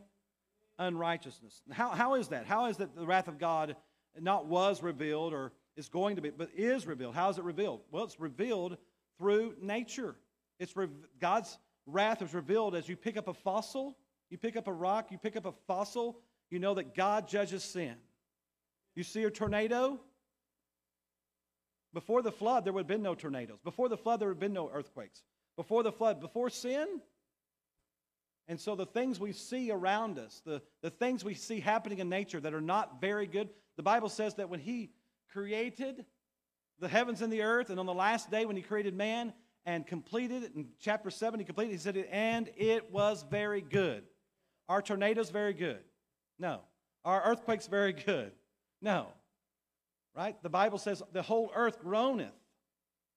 unrighteousness. 0.78 1.62
How, 1.72 1.88
how 1.88 2.14
is 2.14 2.28
that? 2.28 2.46
How 2.46 2.66
is 2.66 2.76
that 2.76 2.94
the 2.94 3.06
wrath 3.06 3.26
of 3.26 3.40
God 3.40 3.74
not 4.20 4.46
was 4.46 4.84
revealed 4.84 5.32
or 5.32 5.52
is 5.76 5.88
going 5.88 6.14
to 6.14 6.22
be, 6.22 6.30
but 6.30 6.50
is 6.54 6.86
revealed? 6.86 7.16
How 7.16 7.28
is 7.28 7.38
it 7.38 7.44
revealed? 7.44 7.80
Well, 7.90 8.04
it's 8.04 8.20
revealed 8.20 8.76
through 9.18 9.56
nature. 9.60 10.14
It's 10.60 10.76
re- 10.76 10.86
God's 11.18 11.58
wrath 11.86 12.22
is 12.22 12.34
revealed 12.34 12.74
as 12.74 12.88
you 12.88 12.96
pick 12.96 13.16
up 13.16 13.28
a 13.28 13.34
fossil, 13.34 13.96
you 14.30 14.38
pick 14.38 14.56
up 14.56 14.68
a 14.68 14.72
rock, 14.72 15.10
you 15.10 15.18
pick 15.18 15.36
up 15.36 15.46
a 15.46 15.52
fossil, 15.66 16.18
you 16.50 16.58
know 16.58 16.74
that 16.74 16.94
God 16.94 17.28
judges 17.28 17.64
sin. 17.64 17.94
You 18.94 19.02
see 19.02 19.24
a 19.24 19.30
tornado, 19.30 20.00
before 21.92 22.22
the 22.22 22.32
flood, 22.32 22.64
there 22.64 22.72
would 22.72 22.80
have 22.80 22.86
been 22.86 23.02
no 23.02 23.14
tornadoes. 23.14 23.58
Before 23.62 23.88
the 23.88 23.96
flood, 23.96 24.20
there 24.20 24.28
would 24.28 24.36
have 24.36 24.40
been 24.40 24.52
no 24.52 24.70
earthquakes. 24.72 25.22
Before 25.56 25.82
the 25.82 25.92
flood, 25.92 26.20
before 26.20 26.48
sin. 26.48 27.00
And 28.48 28.58
so 28.58 28.74
the 28.74 28.86
things 28.86 29.20
we 29.20 29.32
see 29.32 29.70
around 29.70 30.18
us, 30.18 30.42
the, 30.44 30.62
the 30.82 30.90
things 30.90 31.24
we 31.24 31.34
see 31.34 31.60
happening 31.60 31.98
in 31.98 32.08
nature 32.08 32.40
that 32.40 32.54
are 32.54 32.60
not 32.60 33.00
very 33.00 33.26
good, 33.26 33.50
the 33.76 33.82
Bible 33.82 34.08
says 34.08 34.34
that 34.36 34.48
when 34.48 34.60
He 34.60 34.90
created 35.30 36.04
the 36.78 36.88
heavens 36.88 37.22
and 37.22 37.32
the 37.32 37.42
earth, 37.42 37.70
and 37.70 37.78
on 37.78 37.86
the 37.86 37.94
last 37.94 38.30
day 38.30 38.46
when 38.46 38.56
He 38.56 38.62
created 38.62 38.94
man 38.94 39.32
and 39.64 39.86
completed 39.86 40.42
it, 40.42 40.54
in 40.54 40.68
chapter 40.80 41.10
7, 41.10 41.38
He 41.38 41.44
completed 41.44 41.70
it, 41.70 41.74
He 41.74 41.78
said, 41.78 41.96
and 42.10 42.50
it 42.56 42.90
was 42.90 43.24
very 43.30 43.60
good. 43.60 44.04
Are 44.68 44.82
tornadoes 44.82 45.30
very 45.30 45.54
good? 45.54 45.80
No. 46.38 46.60
Are 47.04 47.22
earthquakes 47.24 47.66
very 47.66 47.92
good? 47.92 48.32
No. 48.80 49.08
Right? 50.14 50.40
The 50.42 50.48
Bible 50.48 50.78
says 50.78 51.02
the 51.12 51.22
whole 51.22 51.50
earth 51.54 51.80
groaneth. 51.80 52.32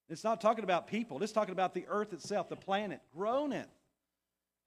It's 0.07 0.23
not 0.23 0.39
talking 0.39 0.63
about 0.63 0.87
people, 0.87 1.21
it's 1.23 1.31
talking 1.31 1.53
about 1.53 1.73
the 1.73 1.85
earth 1.87 2.13
itself, 2.13 2.47
the 2.49 2.55
planet 2.55 3.01
groaneth. 3.15 3.67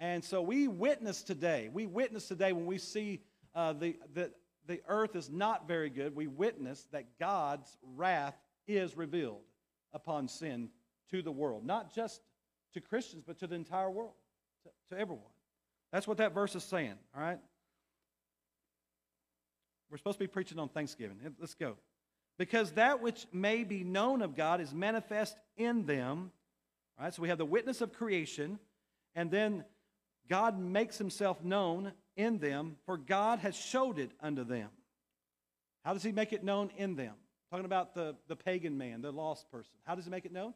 And 0.00 0.24
so 0.24 0.42
we 0.42 0.68
witness 0.68 1.22
today, 1.22 1.70
we 1.72 1.86
witness 1.86 2.26
today 2.26 2.52
when 2.52 2.66
we 2.66 2.78
see 2.78 3.20
uh, 3.54 3.72
the, 3.72 3.96
the, 4.14 4.32
the 4.66 4.80
earth 4.88 5.16
is 5.16 5.30
not 5.30 5.66
very 5.66 5.90
good, 5.90 6.14
we 6.14 6.26
witness 6.26 6.86
that 6.92 7.18
God's 7.18 7.76
wrath 7.96 8.36
is 8.66 8.96
revealed 8.96 9.42
upon 9.92 10.28
sin 10.28 10.68
to 11.10 11.22
the 11.22 11.32
world. 11.32 11.64
Not 11.64 11.94
just 11.94 12.20
to 12.74 12.80
Christians, 12.80 13.24
but 13.26 13.38
to 13.38 13.46
the 13.46 13.54
entire 13.54 13.90
world, 13.90 14.12
to, 14.64 14.94
to 14.94 15.00
everyone. 15.00 15.24
That's 15.92 16.06
what 16.06 16.18
that 16.18 16.34
verse 16.34 16.54
is 16.54 16.64
saying, 16.64 16.94
all 17.14 17.22
right? 17.22 17.38
We're 19.90 19.96
supposed 19.96 20.18
to 20.18 20.24
be 20.24 20.28
preaching 20.28 20.58
on 20.58 20.68
Thanksgiving. 20.68 21.16
Let's 21.40 21.54
go 21.54 21.76
because 22.38 22.70
that 22.72 23.02
which 23.02 23.26
may 23.32 23.64
be 23.64 23.82
known 23.84 24.22
of 24.22 24.36
God 24.36 24.60
is 24.60 24.72
manifest 24.72 25.36
in 25.56 25.84
them. 25.84 26.30
Right? 26.98 27.12
So 27.12 27.20
we 27.20 27.28
have 27.28 27.38
the 27.38 27.44
witness 27.44 27.80
of 27.80 27.92
creation, 27.92 28.58
and 29.14 29.30
then 29.30 29.64
God 30.28 30.58
makes 30.58 30.96
himself 30.96 31.42
known 31.44 31.92
in 32.16 32.38
them, 32.38 32.76
for 32.86 32.96
God 32.96 33.40
has 33.40 33.56
showed 33.56 33.98
it 33.98 34.12
unto 34.20 34.44
them. 34.44 34.68
How 35.84 35.92
does 35.92 36.02
he 36.02 36.12
make 36.12 36.32
it 36.32 36.44
known 36.44 36.70
in 36.76 36.96
them? 36.96 37.14
Talking 37.50 37.64
about 37.64 37.94
the, 37.94 38.14
the 38.28 38.36
pagan 38.36 38.76
man, 38.78 39.00
the 39.00 39.10
lost 39.10 39.50
person. 39.50 39.72
How 39.84 39.94
does 39.94 40.04
he 40.04 40.10
make 40.10 40.24
it 40.24 40.32
known? 40.32 40.54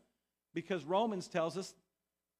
Because 0.54 0.84
Romans 0.84 1.28
tells 1.28 1.56
us 1.56 1.74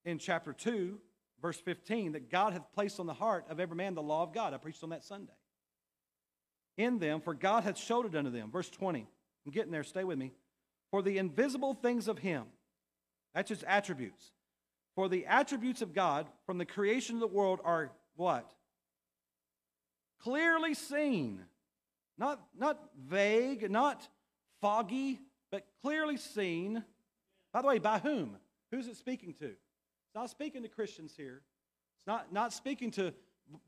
in 0.05 0.19
chapter 0.19 0.53
2, 0.53 0.99
verse 1.41 1.59
15, 1.59 2.13
that 2.13 2.31
God 2.31 2.53
hath 2.53 2.73
placed 2.75 3.01
on 3.01 3.07
the 3.07 3.15
heart 3.15 3.47
of 3.49 3.61
every 3.61 3.77
man 3.77 3.95
the 3.95 4.03
law 4.03 4.23
of 4.23 4.33
God. 4.33 4.55
I 4.55 4.59
preached 4.59 4.83
on 4.83 4.91
that 4.91 5.05
Sunday. 5.05 5.33
In 6.77 6.99
them, 6.99 7.21
for 7.21 7.35
God 7.35 7.65
hath 7.65 7.79
showed 7.79 8.07
it 8.07 8.15
unto 8.15 8.31
them. 8.31 8.51
Verse 8.51 8.71
20. 8.71 9.07
I'm 9.45 9.53
getting 9.53 9.73
there. 9.73 9.85
Stay 9.85 10.05
with 10.05 10.19
me. 10.19 10.33
For 10.91 11.03
the 11.03 11.19
invisible 11.19 11.75
things 11.75 12.09
of 12.09 12.19
Him, 12.19 12.45
that's 13.35 13.49
His 13.49 13.63
attributes. 13.65 14.33
For 14.95 15.09
the 15.09 15.27
attributes 15.27 15.83
of 15.83 15.95
God 15.95 16.27
from 16.45 16.59
the 16.59 16.67
creation 16.67 17.17
of 17.17 17.21
the 17.21 17.27
world 17.27 17.61
are 17.65 17.93
what? 18.17 18.53
Clearly 20.23 20.75
seen. 20.75 21.41
Not, 22.19 22.41
not 22.59 22.79
vague, 23.09 23.71
not 23.71 24.07
foggy, 24.61 25.19
but 25.51 25.67
clearly 25.83 26.17
seen. 26.17 26.85
By 27.53 27.63
the 27.63 27.69
way, 27.69 27.79
by 27.79 27.99
whom? 27.99 28.37
Who's 28.71 28.87
it 28.87 28.97
speaking 28.97 29.35
to? 29.35 29.47
It's 29.47 30.15
not 30.15 30.31
speaking 30.31 30.63
to 30.63 30.69
Christians 30.69 31.15
here. 31.17 31.43
It's 31.99 32.07
not, 32.07 32.33
not 32.33 32.53
speaking 32.53 32.91
to 32.93 33.13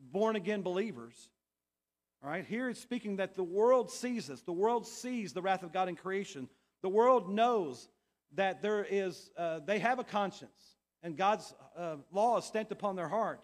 born 0.01 0.37
again 0.37 0.63
believers. 0.63 1.29
All 2.23 2.31
right, 2.31 2.45
here 2.45 2.71
it's 2.71 2.81
speaking 2.81 3.17
that 3.17 3.35
the 3.35 3.45
world 3.45 3.91
sees 3.91 4.29
this. 4.29 4.41
The 4.43 4.53
world 4.53 4.87
sees 4.87 5.33
the 5.33 5.43
wrath 5.43 5.63
of 5.63 5.73
God 5.73 5.89
in 5.89 5.97
creation. 5.97 6.49
The 6.83 6.89
world 6.89 7.29
knows 7.29 7.89
that 8.35 8.63
there 8.63 8.85
is, 8.85 9.31
uh, 9.37 9.61
they 9.65 9.79
have 9.79 9.99
a 9.99 10.05
conscience, 10.05 10.77
and 11.03 11.17
God's 11.17 11.55
uh, 11.77 11.97
law 12.13 12.39
is 12.39 12.45
stamped 12.47 12.73
upon 12.73 12.97
their 12.97 13.09
heart, 13.09 13.41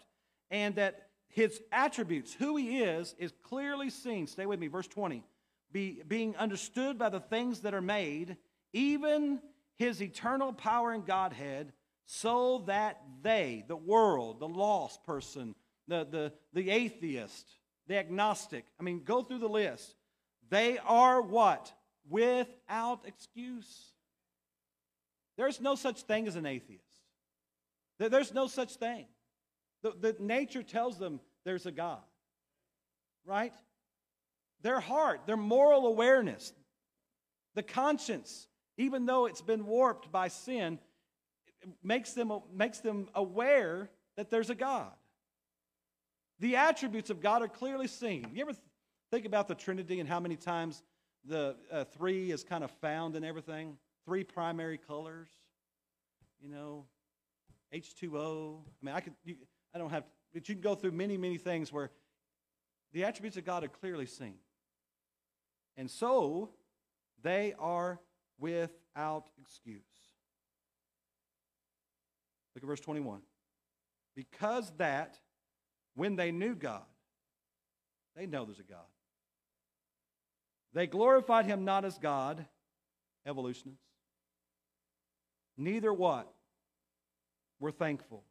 and 0.49 0.75
that 0.75 1.09
his 1.27 1.61
attributes, 1.71 2.33
who 2.33 2.57
he 2.57 2.79
is, 2.79 3.15
is 3.17 3.31
clearly 3.43 3.89
seen. 3.89 4.27
Stay 4.27 4.45
with 4.45 4.59
me, 4.59 4.67
verse 4.67 4.87
20. 4.87 5.23
Be, 5.71 6.01
being 6.07 6.35
understood 6.35 6.97
by 6.97 7.09
the 7.09 7.19
things 7.19 7.61
that 7.61 7.73
are 7.73 7.81
made, 7.81 8.35
even 8.73 9.39
his 9.77 10.01
eternal 10.01 10.53
power 10.53 10.91
and 10.91 11.05
Godhead, 11.05 11.73
so 12.05 12.63
that 12.67 13.01
they, 13.21 13.63
the 13.67 13.75
world, 13.75 14.39
the 14.39 14.47
lost 14.47 15.03
person, 15.05 15.55
the, 15.87 16.05
the, 16.09 16.33
the 16.53 16.69
atheist, 16.69 17.47
the 17.87 17.97
agnostic. 17.97 18.65
I 18.79 18.83
mean, 18.83 19.03
go 19.03 19.21
through 19.21 19.39
the 19.39 19.47
list. 19.47 19.95
They 20.49 20.77
are 20.79 21.21
what? 21.21 21.71
Without 22.09 23.01
excuse. 23.05 23.93
There's 25.37 25.61
no 25.61 25.75
such 25.75 26.01
thing 26.03 26.27
as 26.27 26.35
an 26.35 26.45
atheist. 26.45 26.83
There's 27.97 28.33
no 28.33 28.47
such 28.47 28.75
thing. 28.75 29.05
The, 29.83 29.93
the 29.99 30.15
nature 30.19 30.63
tells 30.63 30.97
them 30.97 31.19
there's 31.45 31.65
a 31.65 31.71
God, 31.71 32.01
right? 33.25 33.53
Their 34.61 34.79
heart, 34.79 35.21
their 35.25 35.37
moral 35.37 35.87
awareness, 35.87 36.53
the 37.55 37.63
conscience, 37.63 38.47
even 38.81 39.05
though 39.05 39.27
it's 39.27 39.41
been 39.41 39.65
warped 39.65 40.11
by 40.11 40.27
sin, 40.27 40.79
makes 41.83 42.13
them, 42.13 42.31
makes 42.53 42.79
them 42.79 43.07
aware 43.13 43.89
that 44.17 44.31
there's 44.31 44.49
a 44.49 44.55
God. 44.55 44.91
The 46.39 46.55
attributes 46.55 47.11
of 47.11 47.21
God 47.21 47.43
are 47.43 47.47
clearly 47.47 47.87
seen. 47.87 48.31
You 48.33 48.41
ever 48.41 48.53
think 49.11 49.25
about 49.25 49.47
the 49.47 49.53
Trinity 49.53 49.99
and 49.99 50.09
how 50.09 50.19
many 50.19 50.35
times 50.35 50.81
the 51.23 51.55
uh, 51.71 51.83
three 51.83 52.31
is 52.31 52.43
kind 52.43 52.63
of 52.63 52.71
found 52.71 53.15
in 53.15 53.23
everything? 53.23 53.77
Three 54.05 54.23
primary 54.23 54.79
colors, 54.79 55.29
you 56.41 56.49
know, 56.49 56.85
H2O. 57.71 58.57
I 58.61 58.85
mean, 58.85 58.95
I 58.95 58.99
could, 58.99 59.13
you, 59.23 59.35
I 59.75 59.77
don't 59.77 59.91
have, 59.91 60.05
but 60.33 60.49
you 60.49 60.55
can 60.55 60.61
go 60.63 60.73
through 60.73 60.93
many, 60.93 61.17
many 61.17 61.37
things 61.37 61.71
where 61.71 61.91
the 62.93 63.03
attributes 63.03 63.37
of 63.37 63.45
God 63.45 63.63
are 63.63 63.67
clearly 63.67 64.07
seen. 64.07 64.39
And 65.77 65.89
so 65.89 66.49
they 67.21 67.53
are 67.59 67.99
without 68.41 69.29
excuse. 69.39 69.81
Look 72.53 72.63
at 72.63 72.67
verse 72.67 72.81
21. 72.81 73.21
Because 74.15 74.69
that 74.77 75.17
when 75.95 76.17
they 76.17 76.31
knew 76.31 76.55
God, 76.55 76.83
they 78.15 78.25
know 78.25 78.43
there's 78.43 78.59
a 78.59 78.63
God. 78.63 78.79
They 80.73 80.87
glorified 80.87 81.45
him 81.45 81.63
not 81.63 81.85
as 81.85 81.97
God, 81.97 82.45
evolutionists. 83.25 83.85
Neither 85.57 85.93
what? 85.93 86.31
Were 87.59 87.71
thankful. 87.71 88.23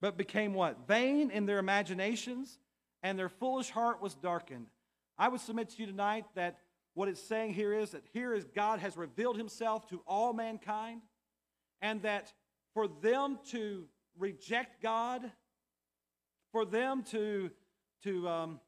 But 0.00 0.16
became 0.16 0.54
what? 0.54 0.86
Vain 0.86 1.30
in 1.30 1.46
their 1.46 1.58
imaginations, 1.58 2.58
and 3.02 3.18
their 3.18 3.28
foolish 3.28 3.70
heart 3.70 4.02
was 4.02 4.14
darkened. 4.14 4.66
I 5.16 5.28
would 5.28 5.40
submit 5.40 5.70
to 5.70 5.80
you 5.80 5.86
tonight 5.86 6.26
that 6.34 6.58
what 6.94 7.08
it's 7.08 7.22
saying 7.22 7.54
here 7.54 7.72
is 7.72 7.90
that 7.90 8.04
here 8.12 8.34
is 8.34 8.44
God 8.44 8.80
has 8.80 8.96
revealed 8.96 9.36
himself 9.36 9.88
to 9.88 10.02
all 10.06 10.32
mankind, 10.32 11.02
and 11.80 12.02
that 12.02 12.32
for 12.74 12.88
them 12.88 13.38
to 13.50 13.86
reject 14.18 14.82
God 14.82 15.30
for 16.52 16.64
them 16.66 17.02
to, 17.10 17.50
to 18.04 18.28
um, 18.28 18.60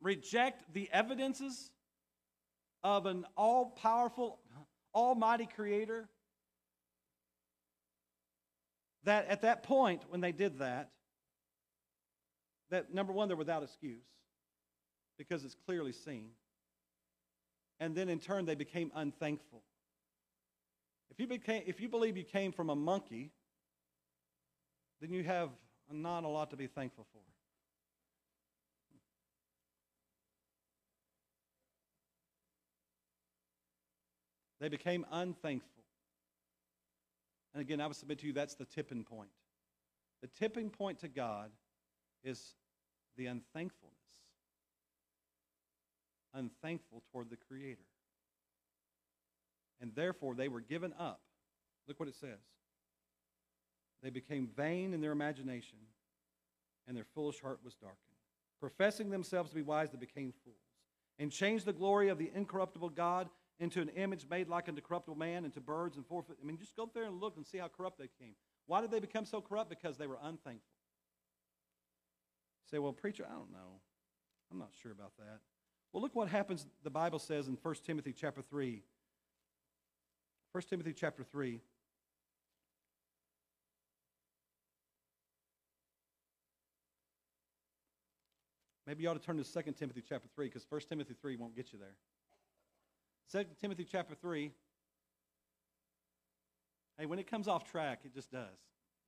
reject 0.00 0.72
the 0.74 0.88
evidences 0.92 1.70
of 2.84 3.06
an 3.06 3.24
all 3.36 3.70
powerful, 3.70 4.38
almighty 4.94 5.48
creator. 5.56 6.08
That 9.04 9.26
at 9.28 9.42
that 9.42 9.62
point, 9.62 10.02
when 10.10 10.20
they 10.20 10.32
did 10.32 10.58
that, 10.58 10.90
that 12.70 12.92
number 12.92 13.12
one, 13.12 13.28
they're 13.28 13.36
without 13.36 13.62
excuse 13.62 14.04
because 15.16 15.44
it's 15.44 15.56
clearly 15.66 15.92
seen. 15.92 16.30
And 17.80 17.94
then 17.94 18.08
in 18.08 18.18
turn, 18.18 18.44
they 18.44 18.54
became 18.54 18.90
unthankful. 18.94 19.62
If 21.10 21.20
you, 21.20 21.26
became, 21.26 21.62
if 21.66 21.80
you 21.80 21.88
believe 21.88 22.16
you 22.16 22.24
came 22.24 22.52
from 22.52 22.70
a 22.70 22.76
monkey, 22.76 23.30
then 25.00 25.12
you 25.12 25.22
have 25.24 25.50
not 25.90 26.24
a 26.24 26.28
lot 26.28 26.50
to 26.50 26.56
be 26.56 26.66
thankful 26.66 27.06
for. 27.12 27.20
They 34.60 34.68
became 34.68 35.06
unthankful. 35.12 35.84
And 37.54 37.62
again, 37.62 37.80
I 37.80 37.86
would 37.86 37.96
submit 37.96 38.18
to 38.20 38.26
you 38.26 38.32
that's 38.32 38.54
the 38.54 38.64
tipping 38.64 39.04
point. 39.04 39.30
The 40.20 40.28
tipping 40.28 40.68
point 40.68 40.98
to 41.00 41.08
God 41.08 41.50
is 42.24 42.54
the 43.16 43.26
unthankfulness. 43.26 43.97
Unthankful 46.38 47.02
toward 47.10 47.30
the 47.30 47.36
Creator. 47.36 47.82
And 49.80 49.92
therefore, 49.94 50.34
they 50.34 50.48
were 50.48 50.60
given 50.60 50.94
up. 50.98 51.20
Look 51.88 51.98
what 51.98 52.08
it 52.08 52.14
says. 52.14 52.38
They 54.02 54.10
became 54.10 54.48
vain 54.56 54.94
in 54.94 55.00
their 55.00 55.10
imagination, 55.12 55.78
and 56.86 56.96
their 56.96 57.06
foolish 57.14 57.40
heart 57.40 57.58
was 57.64 57.74
darkened. 57.74 57.98
Professing 58.60 59.10
themselves 59.10 59.50
to 59.50 59.56
be 59.56 59.62
wise, 59.62 59.90
they 59.90 59.98
became 59.98 60.32
fools, 60.44 60.56
and 61.18 61.32
changed 61.32 61.64
the 61.64 61.72
glory 61.72 62.08
of 62.08 62.18
the 62.18 62.30
incorruptible 62.34 62.90
God 62.90 63.28
into 63.58 63.80
an 63.80 63.88
image 63.90 64.26
made 64.30 64.48
like 64.48 64.68
unto 64.68 64.80
corruptible 64.80 65.16
man, 65.16 65.44
into 65.44 65.60
birds 65.60 65.96
and 65.96 66.06
four. 66.06 66.24
I 66.30 66.46
mean, 66.46 66.58
just 66.58 66.76
go 66.76 66.88
there 66.94 67.04
and 67.04 67.20
look 67.20 67.36
and 67.36 67.44
see 67.44 67.58
how 67.58 67.66
corrupt 67.68 67.98
they 67.98 68.08
became. 68.18 68.34
Why 68.66 68.80
did 68.80 68.92
they 68.92 69.00
become 69.00 69.24
so 69.24 69.40
corrupt? 69.40 69.70
Because 69.70 69.96
they 69.96 70.06
were 70.06 70.18
unthankful. 70.22 70.76
You 72.62 72.68
say, 72.70 72.78
well, 72.78 72.92
preacher, 72.92 73.26
I 73.28 73.32
don't 73.32 73.50
know. 73.50 73.80
I'm 74.52 74.58
not 74.58 74.70
sure 74.80 74.92
about 74.92 75.12
that. 75.18 75.40
Well, 75.92 76.02
look 76.02 76.14
what 76.14 76.28
happens, 76.28 76.66
the 76.82 76.90
Bible 76.90 77.18
says 77.18 77.48
in 77.48 77.56
1 77.62 77.74
Timothy 77.86 78.12
chapter 78.12 78.42
3. 78.42 78.82
1 80.52 80.62
Timothy 80.68 80.92
chapter 80.92 81.24
3. 81.24 81.60
Maybe 88.86 89.02
you 89.02 89.10
ought 89.10 89.14
to 89.14 89.18
turn 89.20 89.36
to 89.36 89.44
2 89.44 89.72
Timothy 89.72 90.02
chapter 90.06 90.28
3 90.34 90.46
because 90.46 90.66
1 90.68 90.80
Timothy 90.88 91.14
3 91.20 91.36
won't 91.36 91.54
get 91.54 91.72
you 91.72 91.78
there. 91.78 93.44
2 93.44 93.48
Timothy 93.60 93.84
chapter 93.84 94.14
3. 94.14 94.50
Hey, 96.96 97.06
when 97.06 97.18
it 97.18 97.30
comes 97.30 97.48
off 97.48 97.70
track, 97.70 98.00
it 98.04 98.14
just 98.14 98.32
does. 98.32 98.56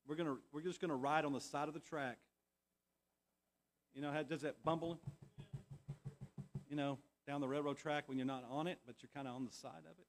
We're, 0.06 0.16
gonna, 0.16 0.36
we're 0.52 0.60
just 0.60 0.80
going 0.80 0.90
to 0.90 0.96
ride 0.96 1.24
on 1.24 1.32
the 1.32 1.40
side 1.40 1.66
of 1.68 1.74
the 1.74 1.80
track. 1.80 2.18
You 3.94 4.02
know 4.02 4.12
how 4.12 4.22
does 4.22 4.42
that 4.42 4.62
bumble? 4.62 5.00
You 6.70 6.76
know, 6.76 6.98
down 7.26 7.40
the 7.40 7.48
railroad 7.48 7.76
track 7.76 8.04
when 8.06 8.16
you're 8.16 8.26
not 8.26 8.44
on 8.48 8.66
it, 8.66 8.78
but 8.86 8.96
you're 9.02 9.10
kind 9.12 9.28
of 9.28 9.34
on 9.34 9.44
the 9.44 9.52
side 9.52 9.82
of 9.84 9.98
it. 9.98 10.06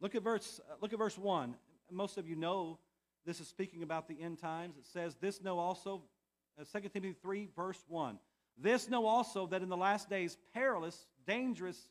Look 0.00 0.14
at 0.14 0.22
verse, 0.22 0.60
uh, 0.70 0.76
look 0.80 0.92
at 0.92 0.98
verse 0.98 1.18
1. 1.18 1.54
Most 1.90 2.16
of 2.16 2.26
you 2.26 2.36
know 2.36 2.78
this 3.26 3.40
is 3.40 3.48
speaking 3.48 3.82
about 3.82 4.08
the 4.08 4.20
end 4.20 4.38
times. 4.38 4.76
It 4.78 4.86
says, 4.86 5.16
This 5.20 5.42
know 5.42 5.58
also, 5.58 6.02
uh, 6.58 6.64
2 6.64 6.88
Timothy 6.88 7.16
3, 7.20 7.48
verse 7.54 7.84
1. 7.88 8.18
This 8.56 8.88
know 8.88 9.06
also 9.06 9.46
that 9.48 9.62
in 9.62 9.68
the 9.68 9.76
last 9.76 10.08
days 10.08 10.38
perilous, 10.54 11.06
dangerous 11.26 11.88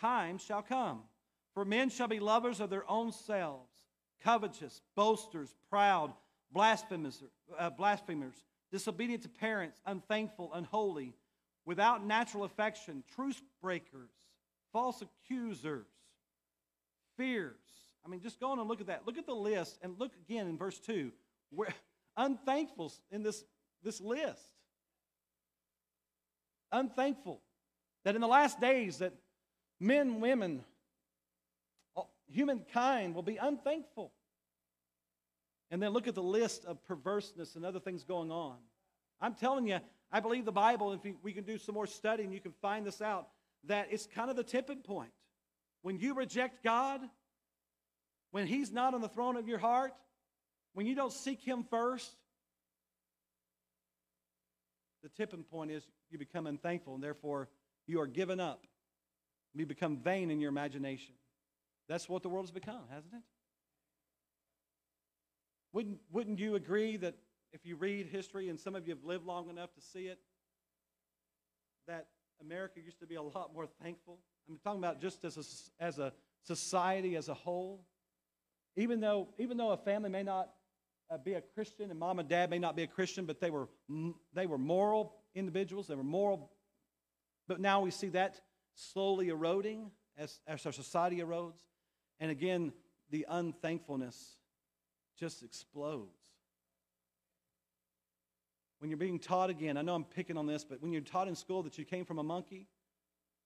times 0.00 0.42
shall 0.42 0.62
come. 0.62 1.02
For 1.54 1.64
men 1.64 1.88
shall 1.88 2.08
be 2.08 2.20
lovers 2.20 2.60
of 2.60 2.70
their 2.70 2.88
own 2.90 3.12
selves, 3.12 3.70
covetous, 4.22 4.80
boasters, 4.94 5.54
proud, 5.70 6.12
blasphemers, 6.52 7.22
uh, 7.58 7.70
blasphemers, 7.70 8.34
disobedient 8.70 9.22
to 9.22 9.28
parents, 9.28 9.80
unthankful, 9.86 10.52
unholy, 10.52 11.14
without 11.66 12.04
natural 12.06 12.44
affection, 12.44 13.02
truce 13.14 13.42
breakers, 13.60 14.10
false 14.72 15.02
accusers, 15.02 15.86
fears. 17.16 17.56
I 18.04 18.08
mean, 18.08 18.20
just 18.20 18.40
go 18.40 18.52
on 18.52 18.58
and 18.60 18.68
look 18.68 18.80
at 18.80 18.86
that. 18.86 19.06
Look 19.06 19.18
at 19.18 19.26
the 19.26 19.34
list 19.34 19.78
and 19.82 19.98
look 19.98 20.12
again 20.28 20.46
in 20.46 20.56
verse 20.56 20.78
2. 20.78 21.10
We're 21.50 21.66
unthankful 22.16 22.92
in 23.10 23.22
this, 23.22 23.44
this 23.82 24.00
list. 24.00 24.48
Unthankful. 26.70 27.42
That 28.04 28.14
in 28.14 28.20
the 28.20 28.28
last 28.28 28.60
days 28.60 28.98
that 28.98 29.12
men, 29.80 30.20
women, 30.20 30.64
humankind 32.28 33.14
will 33.14 33.22
be 33.22 33.36
unthankful. 33.36 34.12
And 35.70 35.82
then 35.82 35.90
look 35.90 36.06
at 36.06 36.14
the 36.14 36.22
list 36.22 36.64
of 36.64 36.84
perverseness 36.84 37.56
and 37.56 37.64
other 37.64 37.80
things 37.80 38.04
going 38.04 38.30
on. 38.30 38.56
I'm 39.20 39.34
telling 39.34 39.66
you, 39.66 39.80
I 40.12 40.20
believe 40.20 40.44
the 40.44 40.52
Bible, 40.52 40.92
if 40.92 41.00
we 41.22 41.32
can 41.32 41.44
do 41.44 41.58
some 41.58 41.74
more 41.74 41.86
studying, 41.86 42.32
you 42.32 42.40
can 42.40 42.52
find 42.62 42.86
this 42.86 43.00
out, 43.00 43.28
that 43.64 43.88
it's 43.90 44.06
kind 44.06 44.30
of 44.30 44.36
the 44.36 44.44
tipping 44.44 44.82
point. 44.82 45.10
When 45.82 45.98
you 45.98 46.14
reject 46.14 46.62
God, 46.62 47.00
when 48.30 48.46
He's 48.46 48.72
not 48.72 48.94
on 48.94 49.00
the 49.00 49.08
throne 49.08 49.36
of 49.36 49.48
your 49.48 49.58
heart, 49.58 49.92
when 50.74 50.86
you 50.86 50.94
don't 50.94 51.12
seek 51.12 51.40
Him 51.40 51.64
first, 51.68 52.10
the 55.02 55.08
tipping 55.08 55.44
point 55.44 55.70
is 55.70 55.86
you 56.10 56.18
become 56.18 56.46
unthankful 56.46 56.94
and 56.94 57.02
therefore 57.02 57.48
you 57.86 58.00
are 58.00 58.06
given 58.06 58.40
up. 58.40 58.66
You 59.54 59.66
become 59.66 59.96
vain 59.96 60.30
in 60.30 60.40
your 60.40 60.50
imagination. 60.50 61.14
That's 61.88 62.08
what 62.08 62.22
the 62.22 62.28
world 62.28 62.44
has 62.44 62.50
become, 62.50 62.82
hasn't 62.90 63.14
it? 63.14 63.22
Wouldn't, 65.72 65.98
wouldn't 66.10 66.38
you 66.38 66.54
agree 66.56 66.96
that 66.98 67.14
if 67.56 67.64
you 67.64 67.74
read 67.74 68.06
history, 68.06 68.50
and 68.50 68.60
some 68.60 68.74
of 68.74 68.86
you 68.86 68.94
have 68.94 69.02
lived 69.02 69.24
long 69.24 69.48
enough 69.48 69.72
to 69.74 69.80
see 69.80 70.08
it, 70.08 70.18
that 71.88 72.08
America 72.38 72.80
used 72.84 73.00
to 73.00 73.06
be 73.06 73.14
a 73.14 73.22
lot 73.22 73.54
more 73.54 73.66
thankful? 73.82 74.18
I'm 74.46 74.58
talking 74.62 74.78
about 74.78 75.00
just 75.00 75.24
as 75.24 75.38
a, 75.38 75.82
as 75.82 75.98
a 75.98 76.12
society 76.42 77.16
as 77.16 77.30
a 77.30 77.34
whole. 77.34 77.86
Even 78.76 79.00
though, 79.00 79.28
even 79.38 79.56
though 79.56 79.70
a 79.70 79.76
family 79.78 80.10
may 80.10 80.22
not 80.22 80.50
uh, 81.10 81.16
be 81.16 81.32
a 81.32 81.40
Christian 81.40 81.90
and 81.90 81.98
mom 81.98 82.18
and 82.18 82.28
dad 82.28 82.50
may 82.50 82.58
not 82.58 82.76
be 82.76 82.82
a 82.82 82.86
Christian, 82.86 83.24
but 83.24 83.40
they 83.40 83.50
were, 83.50 83.68
they 84.34 84.46
were 84.46 84.58
moral 84.58 85.14
individuals, 85.34 85.86
they 85.86 85.94
were 85.94 86.04
moral. 86.04 86.50
But 87.48 87.58
now 87.58 87.80
we 87.80 87.90
see 87.90 88.08
that 88.10 88.38
slowly 88.74 89.30
eroding 89.30 89.90
as, 90.18 90.40
as 90.46 90.66
our 90.66 90.72
society 90.72 91.20
erodes. 91.20 91.60
And 92.20 92.30
again, 92.30 92.74
the 93.08 93.24
unthankfulness 93.30 94.36
just 95.18 95.42
explodes. 95.42 96.25
When 98.78 98.90
you're 98.90 98.98
being 98.98 99.18
taught 99.18 99.50
again, 99.50 99.76
I 99.76 99.82
know 99.82 99.94
I'm 99.94 100.04
picking 100.04 100.36
on 100.36 100.46
this, 100.46 100.64
but 100.64 100.82
when 100.82 100.92
you're 100.92 101.00
taught 101.00 101.28
in 101.28 101.34
school 101.34 101.62
that 101.62 101.78
you 101.78 101.84
came 101.84 102.04
from 102.04 102.18
a 102.18 102.22
monkey 102.22 102.66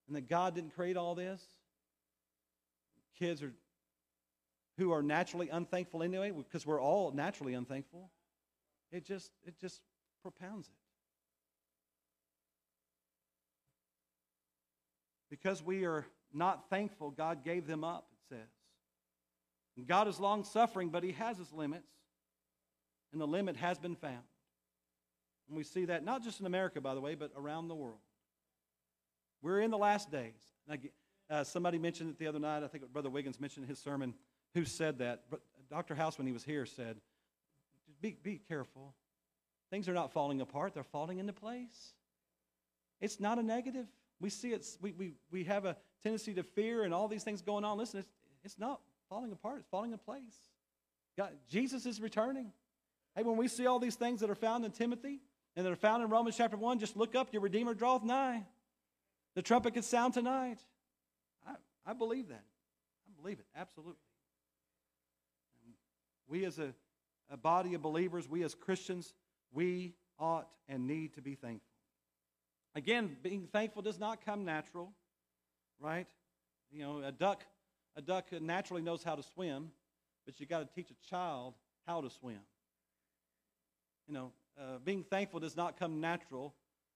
and 0.07 0.15
that 0.15 0.27
God 0.27 0.55
didn't 0.55 0.75
create 0.75 0.97
all 0.97 1.15
this, 1.15 1.41
kids 3.17 3.41
are 3.41 3.53
who 4.77 4.91
are 4.91 5.03
naturally 5.03 5.49
unthankful 5.49 6.01
anyway, 6.01 6.31
because 6.31 6.65
we're 6.65 6.81
all 6.81 7.11
naturally 7.11 7.53
unthankful, 7.53 8.09
it 8.91 9.05
just 9.05 9.31
it 9.45 9.59
just 9.59 9.81
propounds 10.21 10.67
it. 10.67 10.73
Because 15.29 15.63
we 15.63 15.85
are 15.85 16.05
not 16.33 16.69
thankful, 16.69 17.11
God 17.11 17.43
gave 17.43 17.67
them 17.67 17.83
up, 17.83 18.07
it 18.11 18.35
says. 18.35 18.49
And 19.77 19.87
God 19.87 20.07
is 20.07 20.19
long 20.19 20.43
suffering, 20.43 20.89
but 20.89 21.03
He 21.03 21.13
has 21.13 21.37
His 21.37 21.53
limits, 21.53 21.87
and 23.13 23.21
the 23.21 23.27
limit 23.27 23.55
has 23.55 23.79
been 23.79 23.95
found. 23.95 24.23
And 25.51 25.57
we 25.57 25.65
see 25.65 25.83
that 25.83 26.05
not 26.05 26.23
just 26.23 26.39
in 26.39 26.45
America, 26.45 26.79
by 26.79 26.95
the 26.95 27.01
way, 27.01 27.13
but 27.13 27.33
around 27.35 27.67
the 27.67 27.75
world. 27.75 27.99
We're 29.41 29.59
in 29.59 29.69
the 29.69 29.77
last 29.77 30.09
days. 30.09 30.39
Uh, 31.29 31.43
somebody 31.43 31.77
mentioned 31.77 32.11
it 32.11 32.17
the 32.17 32.27
other 32.27 32.39
night. 32.39 32.63
I 32.63 32.67
think 32.67 32.87
Brother 32.93 33.09
Wiggins 33.09 33.37
mentioned 33.37 33.65
in 33.65 33.69
his 33.69 33.77
sermon. 33.77 34.13
Who 34.53 34.63
said 34.63 34.99
that? 34.99 35.23
But 35.29 35.41
Dr. 35.69 35.93
House, 35.93 36.17
when 36.17 36.25
he 36.25 36.31
was 36.31 36.45
here, 36.45 36.65
said, 36.65 37.01
be, 37.99 38.15
be 38.23 38.37
careful. 38.47 38.95
Things 39.69 39.89
are 39.89 39.93
not 39.93 40.13
falling 40.13 40.39
apart, 40.39 40.73
they're 40.73 40.85
falling 40.85 41.19
into 41.19 41.33
place. 41.33 41.95
It's 43.01 43.19
not 43.19 43.37
a 43.37 43.43
negative. 43.43 43.87
We 44.21 44.29
see 44.29 44.53
it, 44.53 44.65
we, 44.81 44.93
we, 44.93 45.15
we 45.31 45.43
have 45.43 45.65
a 45.65 45.75
tendency 46.01 46.33
to 46.35 46.43
fear 46.43 46.83
and 46.83 46.93
all 46.93 47.09
these 47.09 47.25
things 47.25 47.41
going 47.41 47.65
on. 47.65 47.77
Listen, 47.77 47.99
it's, 47.99 48.09
it's 48.45 48.57
not 48.57 48.79
falling 49.09 49.33
apart, 49.33 49.57
it's 49.59 49.67
falling 49.67 49.91
in 49.91 49.97
place. 49.97 50.37
God, 51.17 51.31
Jesus 51.49 51.85
is 51.85 51.99
returning. 51.99 52.53
Hey, 53.17 53.23
when 53.23 53.35
we 53.35 53.49
see 53.49 53.67
all 53.67 53.79
these 53.79 53.95
things 53.95 54.21
that 54.21 54.29
are 54.29 54.35
found 54.35 54.63
in 54.63 54.71
Timothy 54.71 55.19
and 55.55 55.65
that 55.65 55.71
are 55.71 55.75
found 55.75 56.03
in 56.03 56.09
Romans 56.09 56.37
chapter 56.37 56.57
1, 56.57 56.79
just 56.79 56.95
look 56.95 57.15
up, 57.15 57.33
your 57.33 57.41
Redeemer 57.41 57.73
draweth 57.73 58.03
nigh. 58.03 58.45
The 59.35 59.41
trumpet 59.41 59.73
can 59.73 59.83
sound 59.83 60.13
tonight. 60.13 60.59
I, 61.47 61.55
I 61.85 61.93
believe 61.93 62.29
that. 62.29 62.43
I 63.07 63.21
believe 63.21 63.39
it, 63.39 63.45
absolutely. 63.55 63.95
We 66.27 66.45
as 66.45 66.59
a, 66.59 66.73
a 67.29 67.37
body 67.37 67.73
of 67.73 67.81
believers, 67.81 68.29
we 68.29 68.43
as 68.43 68.55
Christians, 68.55 69.13
we 69.51 69.95
ought 70.17 70.47
and 70.69 70.87
need 70.87 71.13
to 71.15 71.21
be 71.21 71.35
thankful. 71.35 71.67
Again, 72.73 73.17
being 73.21 73.47
thankful 73.51 73.81
does 73.81 73.99
not 73.99 74.23
come 74.23 74.45
natural, 74.45 74.93
right? 75.79 76.07
You 76.71 76.83
know, 76.83 77.01
a 77.05 77.11
duck, 77.11 77.43
a 77.97 78.01
duck 78.01 78.31
naturally 78.39 78.81
knows 78.81 79.03
how 79.03 79.15
to 79.15 79.23
swim, 79.23 79.71
but 80.25 80.39
you 80.39 80.45
got 80.45 80.59
to 80.59 80.73
teach 80.73 80.89
a 80.89 81.09
child 81.09 81.53
how 81.85 81.99
to 81.99 82.09
swim. 82.09 82.39
You 84.07 84.13
know, 84.13 84.31
uh, 84.59 84.77
being 84.83 85.03
thankful 85.03 85.39
does 85.39 85.55
not 85.55 85.77
come 85.77 86.01
natural 86.01 86.53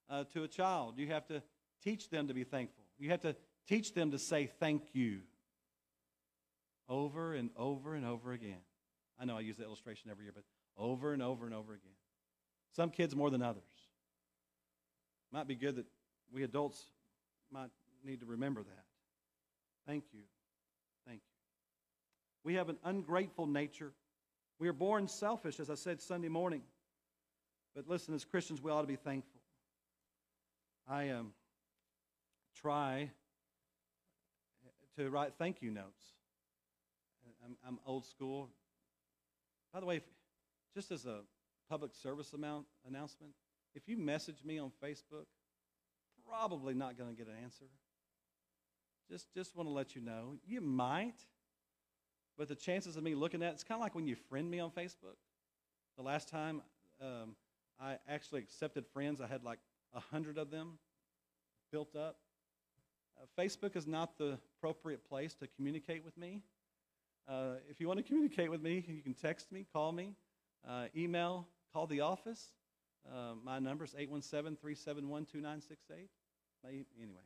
uh, 0.09 0.23
to 0.33 0.43
a 0.43 0.47
child. 0.47 0.97
You 0.97 1.07
have 1.07 1.25
to 1.27 1.41
teach 1.83 2.09
them 2.09 2.27
to 2.27 2.33
be 2.33 2.43
thankful. 2.43 2.83
You 2.97 3.09
have 3.09 3.21
to 3.21 3.35
teach 3.67 3.93
them 3.93 4.11
to 4.11 4.19
say 4.19 4.49
thank 4.59 4.83
you 4.93 5.21
over 6.87 7.33
and 7.33 7.49
over 7.57 7.95
and 7.95 8.05
over 8.05 8.31
again. 8.31 8.59
I 9.19 9.25
know 9.25 9.37
I 9.37 9.41
use 9.41 9.57
that 9.57 9.63
illustration 9.63 10.11
every 10.11 10.25
year, 10.25 10.33
but 10.33 10.43
over 10.77 11.13
and 11.13 11.21
over 11.21 11.45
and 11.45 11.53
over 11.53 11.73
again. 11.73 11.93
Some 12.75 12.89
kids 12.89 13.15
more 13.15 13.29
than 13.29 13.41
others. 13.41 13.63
Might 15.31 15.47
be 15.47 15.55
good 15.55 15.77
that 15.77 15.85
we 16.31 16.43
adults 16.43 16.83
might 17.51 17.69
need 18.03 18.19
to 18.19 18.25
remember 18.25 18.61
that. 18.61 18.83
Thank 19.87 20.05
you. 20.13 20.21
Thank 21.07 21.19
you. 21.19 21.35
We 22.43 22.55
have 22.55 22.69
an 22.69 22.77
ungrateful 22.83 23.47
nature. 23.47 23.93
We 24.59 24.67
are 24.67 24.73
born 24.73 25.07
selfish, 25.07 25.59
as 25.59 25.69
I 25.69 25.75
said 25.75 26.01
Sunday 26.01 26.29
morning. 26.29 26.61
But 27.75 27.89
listen, 27.89 28.13
as 28.13 28.23
Christians, 28.23 28.61
we 28.61 28.71
ought 28.71 28.81
to 28.81 28.87
be 28.87 28.95
thankful. 28.95 29.41
I 30.87 31.09
um, 31.09 31.33
try 32.55 33.09
to 34.97 35.09
write 35.09 35.33
thank 35.37 35.61
you 35.61 35.71
notes. 35.71 36.13
I'm, 37.43 37.57
I'm 37.67 37.79
old 37.85 38.05
school. 38.05 38.49
By 39.73 39.79
the 39.79 39.85
way, 39.85 39.97
if, 39.97 40.03
just 40.73 40.91
as 40.91 41.05
a 41.05 41.19
public 41.69 41.93
service 41.93 42.33
amount, 42.33 42.65
announcement, 42.87 43.33
if 43.75 43.87
you 43.87 43.97
message 43.97 44.43
me 44.45 44.57
on 44.57 44.71
Facebook, 44.83 45.25
probably 46.27 46.73
not 46.73 46.97
going 46.97 47.09
to 47.09 47.15
get 47.15 47.27
an 47.27 47.35
answer. 47.43 47.65
Just, 49.09 49.33
just 49.33 49.55
want 49.55 49.67
to 49.67 49.73
let 49.73 49.95
you 49.95 50.01
know. 50.01 50.37
You 50.47 50.61
might, 50.61 51.25
but 52.37 52.47
the 52.47 52.55
chances 52.55 52.95
of 52.95 53.03
me 53.03 53.15
looking 53.15 53.43
at 53.43 53.49
it, 53.49 53.53
it's 53.53 53.63
kind 53.63 53.79
of 53.79 53.83
like 53.83 53.95
when 53.95 54.07
you 54.07 54.15
friend 54.15 54.49
me 54.49 54.59
on 54.59 54.71
Facebook. 54.71 55.17
The 55.97 56.03
last 56.03 56.29
time 56.29 56.61
um, 57.01 57.35
I 57.79 57.97
actually 58.07 58.41
accepted 58.41 58.85
friends, 58.87 59.21
I 59.21 59.27
had 59.27 59.43
like 59.43 59.59
a 59.93 59.99
hundred 59.99 60.37
of 60.37 60.51
them 60.51 60.77
built 61.71 61.95
up. 61.95 62.17
Uh, 63.17 63.25
Facebook 63.41 63.75
is 63.75 63.87
not 63.87 64.17
the 64.17 64.37
appropriate 64.57 65.07
place 65.07 65.33
to 65.35 65.47
communicate 65.55 66.03
with 66.03 66.17
me. 66.17 66.41
Uh, 67.27 67.55
if 67.69 67.79
you 67.79 67.87
want 67.87 67.97
to 67.97 68.03
communicate 68.03 68.51
with 68.51 68.61
me, 68.61 68.83
you 68.87 69.01
can 69.01 69.13
text 69.13 69.51
me, 69.51 69.65
call 69.73 69.91
me, 69.91 70.13
uh, 70.67 70.85
email, 70.95 71.47
call 71.73 71.87
the 71.87 72.01
office. 72.01 72.51
Uh, 73.09 73.33
my 73.43 73.59
number 73.59 73.83
is 73.83 73.93
817 73.97 74.57
371 74.57 75.25
2968. 75.25 76.09
Anyway, 76.99 77.19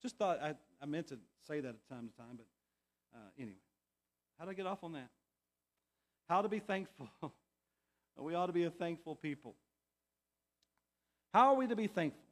just 0.00 0.16
thought 0.16 0.40
I, 0.40 0.54
I 0.80 0.86
meant 0.86 1.08
to 1.08 1.18
say 1.48 1.60
that 1.60 1.68
at 1.68 1.88
time 1.88 2.08
to 2.08 2.16
time, 2.16 2.36
but 2.36 2.46
uh, 3.14 3.30
anyway. 3.38 3.58
How 4.38 4.44
do 4.44 4.50
I 4.50 4.54
get 4.54 4.66
off 4.66 4.84
on 4.84 4.92
that? 4.92 5.08
How 6.28 6.42
to 6.42 6.48
be 6.48 6.58
thankful. 6.58 7.08
we 8.24 8.34
ought 8.34 8.46
to 8.46 8.52
be 8.52 8.64
a 8.64 8.70
thankful 8.70 9.14
people. 9.14 9.54
How 11.32 11.48
are 11.48 11.54
we 11.54 11.66
to 11.66 11.76
be 11.76 11.86
thankful? 11.86 12.22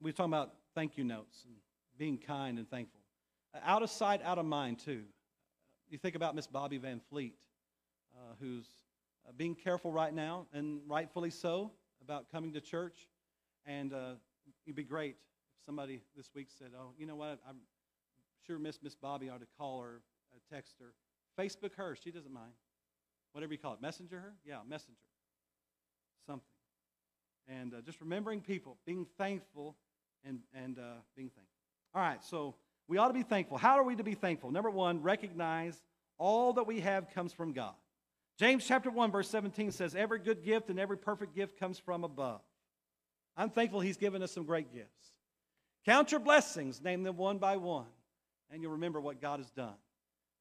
We're 0.00 0.12
talking 0.12 0.32
about 0.32 0.52
thank 0.74 0.96
you 0.96 1.04
notes 1.04 1.44
and 1.44 1.54
being 1.96 2.18
kind 2.18 2.58
and 2.58 2.68
thankful. 2.68 3.00
Out 3.64 3.82
of 3.82 3.90
sight, 3.90 4.20
out 4.22 4.38
of 4.38 4.44
mind, 4.44 4.78
too. 4.78 5.02
You 5.88 5.98
think 5.98 6.14
about 6.14 6.34
Miss 6.34 6.46
Bobby 6.46 6.76
Van 6.76 7.00
Fleet, 7.10 7.34
uh, 8.14 8.34
who's 8.38 8.66
uh, 9.26 9.32
being 9.36 9.54
careful 9.54 9.90
right 9.90 10.12
now, 10.12 10.46
and 10.52 10.80
rightfully 10.86 11.30
so, 11.30 11.72
about 12.02 12.30
coming 12.30 12.52
to 12.52 12.60
church. 12.60 13.08
And 13.66 13.94
uh, 13.94 14.12
it'd 14.66 14.76
be 14.76 14.84
great 14.84 15.16
if 15.58 15.64
somebody 15.64 16.02
this 16.14 16.30
week 16.34 16.48
said, 16.56 16.72
"Oh, 16.78 16.92
you 16.98 17.06
know 17.06 17.16
what? 17.16 17.38
I'm 17.48 17.56
sure 18.46 18.58
Miss 18.58 18.78
Miss 18.82 18.94
Bobby 18.94 19.30
ought 19.30 19.40
to 19.40 19.46
call 19.58 19.80
her, 19.80 20.02
uh, 20.32 20.38
text 20.54 20.74
her, 20.80 20.92
Facebook 21.42 21.74
her. 21.76 21.96
She 21.96 22.10
doesn't 22.10 22.32
mind. 22.32 22.52
Whatever 23.38 23.52
you 23.52 23.58
call 23.60 23.74
it, 23.74 23.80
messenger. 23.80 24.32
Yeah, 24.44 24.56
messenger. 24.68 24.98
Something. 26.26 26.42
And 27.46 27.72
uh, 27.72 27.82
just 27.82 28.00
remembering 28.00 28.40
people, 28.40 28.78
being 28.84 29.06
thankful, 29.16 29.76
and 30.24 30.40
and 30.52 30.76
uh, 30.76 30.82
being 31.14 31.28
thankful. 31.28 31.54
All 31.94 32.02
right, 32.02 32.24
so 32.24 32.56
we 32.88 32.98
ought 32.98 33.06
to 33.06 33.14
be 33.14 33.22
thankful. 33.22 33.56
How 33.56 33.78
are 33.78 33.84
we 33.84 33.94
to 33.94 34.02
be 34.02 34.14
thankful? 34.14 34.50
Number 34.50 34.70
one, 34.70 35.02
recognize 35.02 35.80
all 36.18 36.54
that 36.54 36.66
we 36.66 36.80
have 36.80 37.14
comes 37.14 37.32
from 37.32 37.52
God. 37.52 37.74
James 38.40 38.66
chapter 38.66 38.90
1, 38.90 39.12
verse 39.12 39.30
17 39.30 39.70
says, 39.70 39.94
Every 39.94 40.18
good 40.18 40.42
gift 40.42 40.68
and 40.68 40.80
every 40.80 40.98
perfect 40.98 41.36
gift 41.36 41.60
comes 41.60 41.78
from 41.78 42.02
above. 42.02 42.40
I'm 43.36 43.50
thankful 43.50 43.78
He's 43.78 43.98
given 43.98 44.20
us 44.20 44.32
some 44.32 44.46
great 44.46 44.72
gifts. 44.72 45.12
Count 45.86 46.10
your 46.10 46.18
blessings, 46.18 46.82
name 46.82 47.04
them 47.04 47.16
one 47.16 47.38
by 47.38 47.56
one, 47.56 47.86
and 48.50 48.62
you'll 48.62 48.72
remember 48.72 49.00
what 49.00 49.20
God 49.20 49.38
has 49.38 49.50
done. 49.52 49.76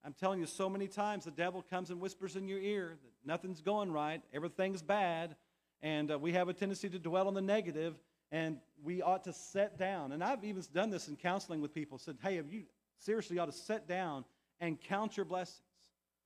I'm 0.08 0.14
telling 0.14 0.40
you, 0.40 0.46
so 0.46 0.70
many 0.70 0.88
times 0.88 1.26
the 1.26 1.32
devil 1.32 1.62
comes 1.62 1.90
and 1.90 2.00
whispers 2.00 2.38
in 2.38 2.48
your 2.48 2.60
ear 2.60 2.96
that 3.04 3.30
nothing's 3.30 3.60
going 3.60 3.92
right, 3.92 4.22
everything's 4.34 4.82
bad, 4.82 5.36
and 5.82 6.10
uh, 6.10 6.18
we 6.18 6.32
have 6.32 6.48
a 6.48 6.54
tendency 6.54 6.88
to 6.88 6.98
dwell 6.98 7.28
on 7.28 7.34
the 7.34 7.42
negative 7.42 7.94
and 8.32 8.58
we 8.82 9.02
ought 9.02 9.26
to 9.26 9.34
set 9.34 9.78
down. 9.78 10.14
And 10.14 10.24
I've 10.24 10.46
even 10.46 10.64
done 10.74 10.92
this 10.92 11.10
in 11.10 11.18
counseling 11.18 11.60
with 11.60 11.74
people. 11.74 11.98
Said, 11.98 12.16
hey, 12.24 12.38
have 12.38 12.48
you 12.50 12.64
seriously 13.00 13.38
ought 13.38 13.48
to 13.48 13.52
set 13.52 13.86
down 13.86 14.24
and 14.62 14.80
count 14.80 15.18
your 15.18 15.26
blessings. 15.26 15.60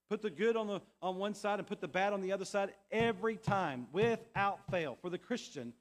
Put 0.08 0.22
the 0.22 0.30
good 0.30 0.56
on 0.56 0.68
the 0.68 0.80
on 1.02 1.16
one 1.16 1.34
side 1.34 1.58
and 1.58 1.66
put 1.66 1.80
the 1.80 1.88
bad 1.88 2.12
on 2.12 2.20
the 2.20 2.30
other 2.30 2.44
side 2.44 2.72
every 2.92 3.36
time, 3.36 3.88
without 3.92 4.60
fail. 4.70 4.96
For 5.02 5.10
the 5.10 5.18
Christian, 5.18 5.72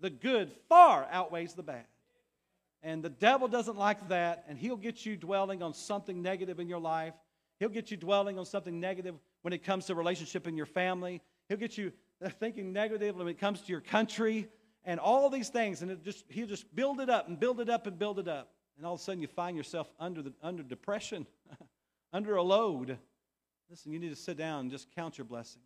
the 0.00 0.08
good 0.08 0.50
far 0.70 1.06
outweighs 1.10 1.52
the 1.52 1.62
bad. 1.62 1.84
And 2.82 3.02
the 3.02 3.10
devil 3.10 3.46
doesn't 3.46 3.76
like 3.76 4.08
that, 4.08 4.44
and 4.48 4.58
he'll 4.58 4.76
get 4.76 5.04
you 5.04 5.16
dwelling 5.16 5.62
on 5.62 5.74
something 5.74 6.22
negative 6.22 6.60
in 6.60 6.68
your 6.68 6.80
life. 6.80 7.12
He'll 7.58 7.68
get 7.68 7.90
you 7.90 7.96
dwelling 7.96 8.38
on 8.38 8.44
something 8.44 8.78
negative 8.80 9.14
when 9.42 9.52
it 9.52 9.64
comes 9.64 9.86
to 9.86 9.94
relationship 9.94 10.46
in 10.46 10.56
your 10.56 10.66
family. 10.66 11.22
He'll 11.48 11.58
get 11.58 11.78
you 11.78 11.92
uh, 12.24 12.28
thinking 12.28 12.72
negative 12.72 13.16
when 13.16 13.28
it 13.28 13.38
comes 13.38 13.60
to 13.62 13.72
your 13.72 13.80
country 13.80 14.48
and 14.84 15.00
all 15.00 15.30
these 15.30 15.48
things, 15.48 15.82
and 15.82 15.90
it 15.90 16.04
just 16.04 16.24
he'll 16.28 16.46
just 16.46 16.74
build 16.74 17.00
it 17.00 17.10
up 17.10 17.28
and 17.28 17.38
build 17.38 17.60
it 17.60 17.68
up 17.68 17.86
and 17.86 17.98
build 17.98 18.18
it 18.18 18.28
up. 18.28 18.52
And 18.76 18.86
all 18.86 18.94
of 18.94 19.00
a 19.00 19.02
sudden 19.02 19.20
you 19.20 19.26
find 19.26 19.56
yourself 19.56 19.90
under 19.98 20.22
the 20.22 20.32
under 20.42 20.62
depression, 20.62 21.26
under 22.12 22.36
a 22.36 22.42
load. 22.42 22.98
Listen, 23.68 23.92
you 23.92 23.98
need 23.98 24.10
to 24.10 24.16
sit 24.16 24.36
down 24.36 24.60
and 24.60 24.70
just 24.70 24.94
count 24.94 25.18
your 25.18 25.24
blessings. 25.24 25.64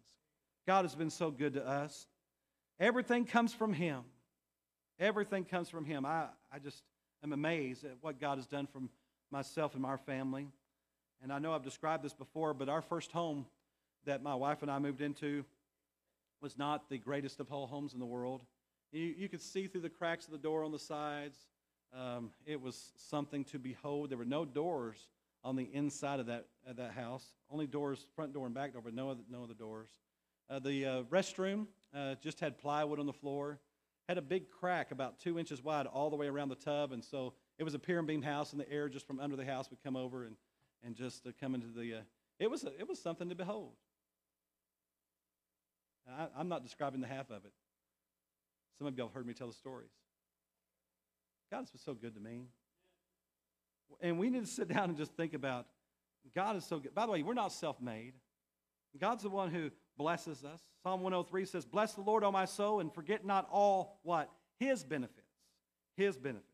God 0.66 0.84
has 0.84 0.94
been 0.94 1.10
so 1.10 1.30
good 1.30 1.54
to 1.54 1.66
us. 1.66 2.06
Everything 2.78 3.26
comes 3.26 3.52
from 3.52 3.74
Him. 3.74 4.02
Everything 4.98 5.44
comes 5.44 5.68
from 5.68 5.84
Him. 5.84 6.06
I, 6.06 6.26
I 6.50 6.58
just 6.58 6.82
am 7.22 7.32
amazed 7.32 7.84
at 7.84 7.96
what 8.00 8.18
God 8.18 8.38
has 8.38 8.46
done 8.46 8.66
for 8.66 8.80
myself 9.30 9.74
and 9.74 9.84
our 9.84 9.98
family. 9.98 10.48
And 11.22 11.32
I 11.32 11.38
know 11.38 11.52
I've 11.52 11.62
described 11.62 12.02
this 12.02 12.14
before, 12.14 12.54
but 12.54 12.68
our 12.68 12.80
first 12.80 13.12
home 13.12 13.46
that 14.06 14.22
my 14.22 14.34
wife 14.34 14.62
and 14.62 14.70
I 14.70 14.78
moved 14.78 15.02
into 15.02 15.44
was 16.40 16.56
not 16.56 16.88
the 16.88 16.98
greatest 16.98 17.40
of 17.40 17.52
all 17.52 17.66
homes 17.66 17.92
in 17.92 18.00
the 18.00 18.06
world. 18.06 18.42
You, 18.92 19.14
you 19.16 19.28
could 19.28 19.42
see 19.42 19.66
through 19.66 19.82
the 19.82 19.90
cracks 19.90 20.24
of 20.24 20.32
the 20.32 20.38
door 20.38 20.64
on 20.64 20.72
the 20.72 20.78
sides. 20.78 21.36
Um, 21.94 22.30
it 22.46 22.60
was 22.60 22.92
something 22.96 23.44
to 23.46 23.58
behold. 23.58 24.10
There 24.10 24.18
were 24.18 24.24
no 24.24 24.44
doors 24.44 25.08
on 25.44 25.56
the 25.56 25.68
inside 25.72 26.20
of 26.20 26.26
that, 26.26 26.46
of 26.66 26.76
that 26.76 26.92
house, 26.92 27.24
only 27.50 27.66
doors, 27.66 28.06
front 28.14 28.32
door 28.32 28.46
and 28.46 28.54
back 28.54 28.72
door, 28.72 28.82
but 28.82 28.94
no 28.94 29.10
other, 29.10 29.22
no 29.30 29.42
other 29.42 29.54
doors. 29.54 29.90
Uh, 30.48 30.58
the 30.58 30.86
uh, 30.86 31.02
restroom 31.04 31.66
uh, 31.94 32.14
just 32.22 32.40
had 32.40 32.58
plywood 32.58 32.98
on 32.98 33.06
the 33.06 33.12
floor, 33.12 33.58
had 34.08 34.18
a 34.18 34.22
big 34.22 34.50
crack 34.50 34.90
about 34.90 35.18
two 35.18 35.38
inches 35.38 35.62
wide 35.62 35.86
all 35.86 36.10
the 36.10 36.16
way 36.16 36.26
around 36.26 36.48
the 36.48 36.56
tub, 36.56 36.92
and 36.92 37.04
so 37.04 37.34
it 37.58 37.64
was 37.64 37.74
a 37.74 37.78
pier 37.78 37.98
and 37.98 38.08
beam 38.08 38.22
house, 38.22 38.52
and 38.52 38.60
the 38.60 38.70
air 38.70 38.88
just 38.88 39.06
from 39.06 39.20
under 39.20 39.36
the 39.36 39.44
house 39.44 39.70
would 39.70 39.82
come 39.82 39.96
over 39.96 40.24
and, 40.24 40.36
and 40.84 40.94
just 40.94 41.26
uh, 41.26 41.30
come 41.40 41.54
into 41.54 41.68
the. 41.68 41.94
Uh, 41.94 42.00
it 42.38 42.50
was 42.50 42.64
a, 42.64 42.68
it 42.78 42.88
was 42.88 42.98
something 42.98 43.28
to 43.28 43.34
behold. 43.34 43.72
I, 46.08 46.28
I'm 46.36 46.48
not 46.48 46.62
describing 46.62 47.00
the 47.00 47.06
half 47.06 47.30
of 47.30 47.44
it. 47.44 47.52
Some 48.78 48.86
of 48.86 48.96
y'all 48.96 49.08
have 49.08 49.14
heard 49.14 49.26
me 49.26 49.34
tell 49.34 49.48
the 49.48 49.52
stories. 49.52 49.90
God's 51.50 51.70
been 51.70 51.80
so 51.80 51.94
good 51.94 52.14
to 52.14 52.20
me. 52.20 52.46
And 54.00 54.18
we 54.18 54.30
need 54.30 54.44
to 54.44 54.50
sit 54.50 54.68
down 54.68 54.84
and 54.84 54.96
just 54.96 55.12
think 55.16 55.34
about 55.34 55.66
God 56.34 56.56
is 56.56 56.64
so 56.64 56.78
good. 56.78 56.94
By 56.94 57.06
the 57.06 57.12
way, 57.12 57.22
we're 57.22 57.34
not 57.34 57.52
self 57.52 57.80
made. 57.80 58.14
God's 58.98 59.22
the 59.22 59.30
one 59.30 59.50
who 59.50 59.70
blesses 59.96 60.44
us. 60.44 60.60
Psalm 60.82 61.02
103 61.02 61.44
says, 61.44 61.64
Bless 61.64 61.94
the 61.94 62.00
Lord, 62.00 62.24
O 62.24 62.32
my 62.32 62.44
soul, 62.44 62.80
and 62.80 62.92
forget 62.92 63.24
not 63.24 63.48
all 63.50 64.00
what? 64.02 64.30
His 64.58 64.82
benefits. 64.82 65.26
His 65.96 66.16
benefits. 66.16 66.46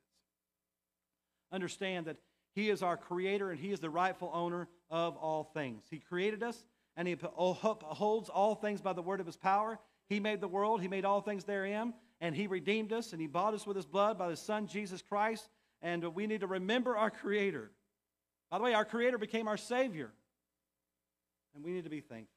Understand 1.52 2.06
that 2.06 2.16
He 2.56 2.70
is 2.70 2.82
our 2.82 2.96
creator 2.96 3.50
and 3.50 3.60
He 3.60 3.70
is 3.70 3.80
the 3.80 3.90
rightful 3.90 4.30
owner 4.32 4.66
of 4.90 5.16
all 5.16 5.44
things. 5.44 5.84
He 5.90 6.00
created 6.00 6.42
us 6.42 6.66
and 6.96 7.06
He 7.06 7.16
oh, 7.36 7.52
holds 7.52 8.30
all 8.30 8.54
things 8.56 8.80
by 8.80 8.94
the 8.94 9.02
word 9.02 9.20
of 9.20 9.26
His 9.26 9.36
power. 9.36 9.78
He 10.08 10.18
made 10.18 10.40
the 10.40 10.48
world, 10.48 10.80
He 10.80 10.88
made 10.88 11.04
all 11.04 11.20
things 11.20 11.44
therein 11.44 11.92
and 12.20 12.34
He 12.34 12.46
redeemed 12.46 12.94
us, 12.94 13.12
and 13.12 13.20
He 13.20 13.26
bought 13.26 13.52
us 13.52 13.66
with 13.66 13.76
His 13.76 13.84
blood 13.84 14.18
by 14.18 14.30
His 14.30 14.40
Son, 14.40 14.66
Jesus 14.66 15.02
Christ. 15.02 15.48
And 15.82 16.02
we 16.14 16.26
need 16.26 16.40
to 16.40 16.46
remember 16.46 16.96
our 16.96 17.10
Creator. 17.10 17.70
By 18.50 18.56
the 18.56 18.64
way, 18.64 18.72
our 18.72 18.86
Creator 18.86 19.18
became 19.18 19.48
our 19.48 19.58
Savior, 19.58 20.10
and 21.54 21.62
we 21.62 21.72
need 21.72 21.84
to 21.84 21.90
be 21.90 22.00
thankful. 22.00 22.32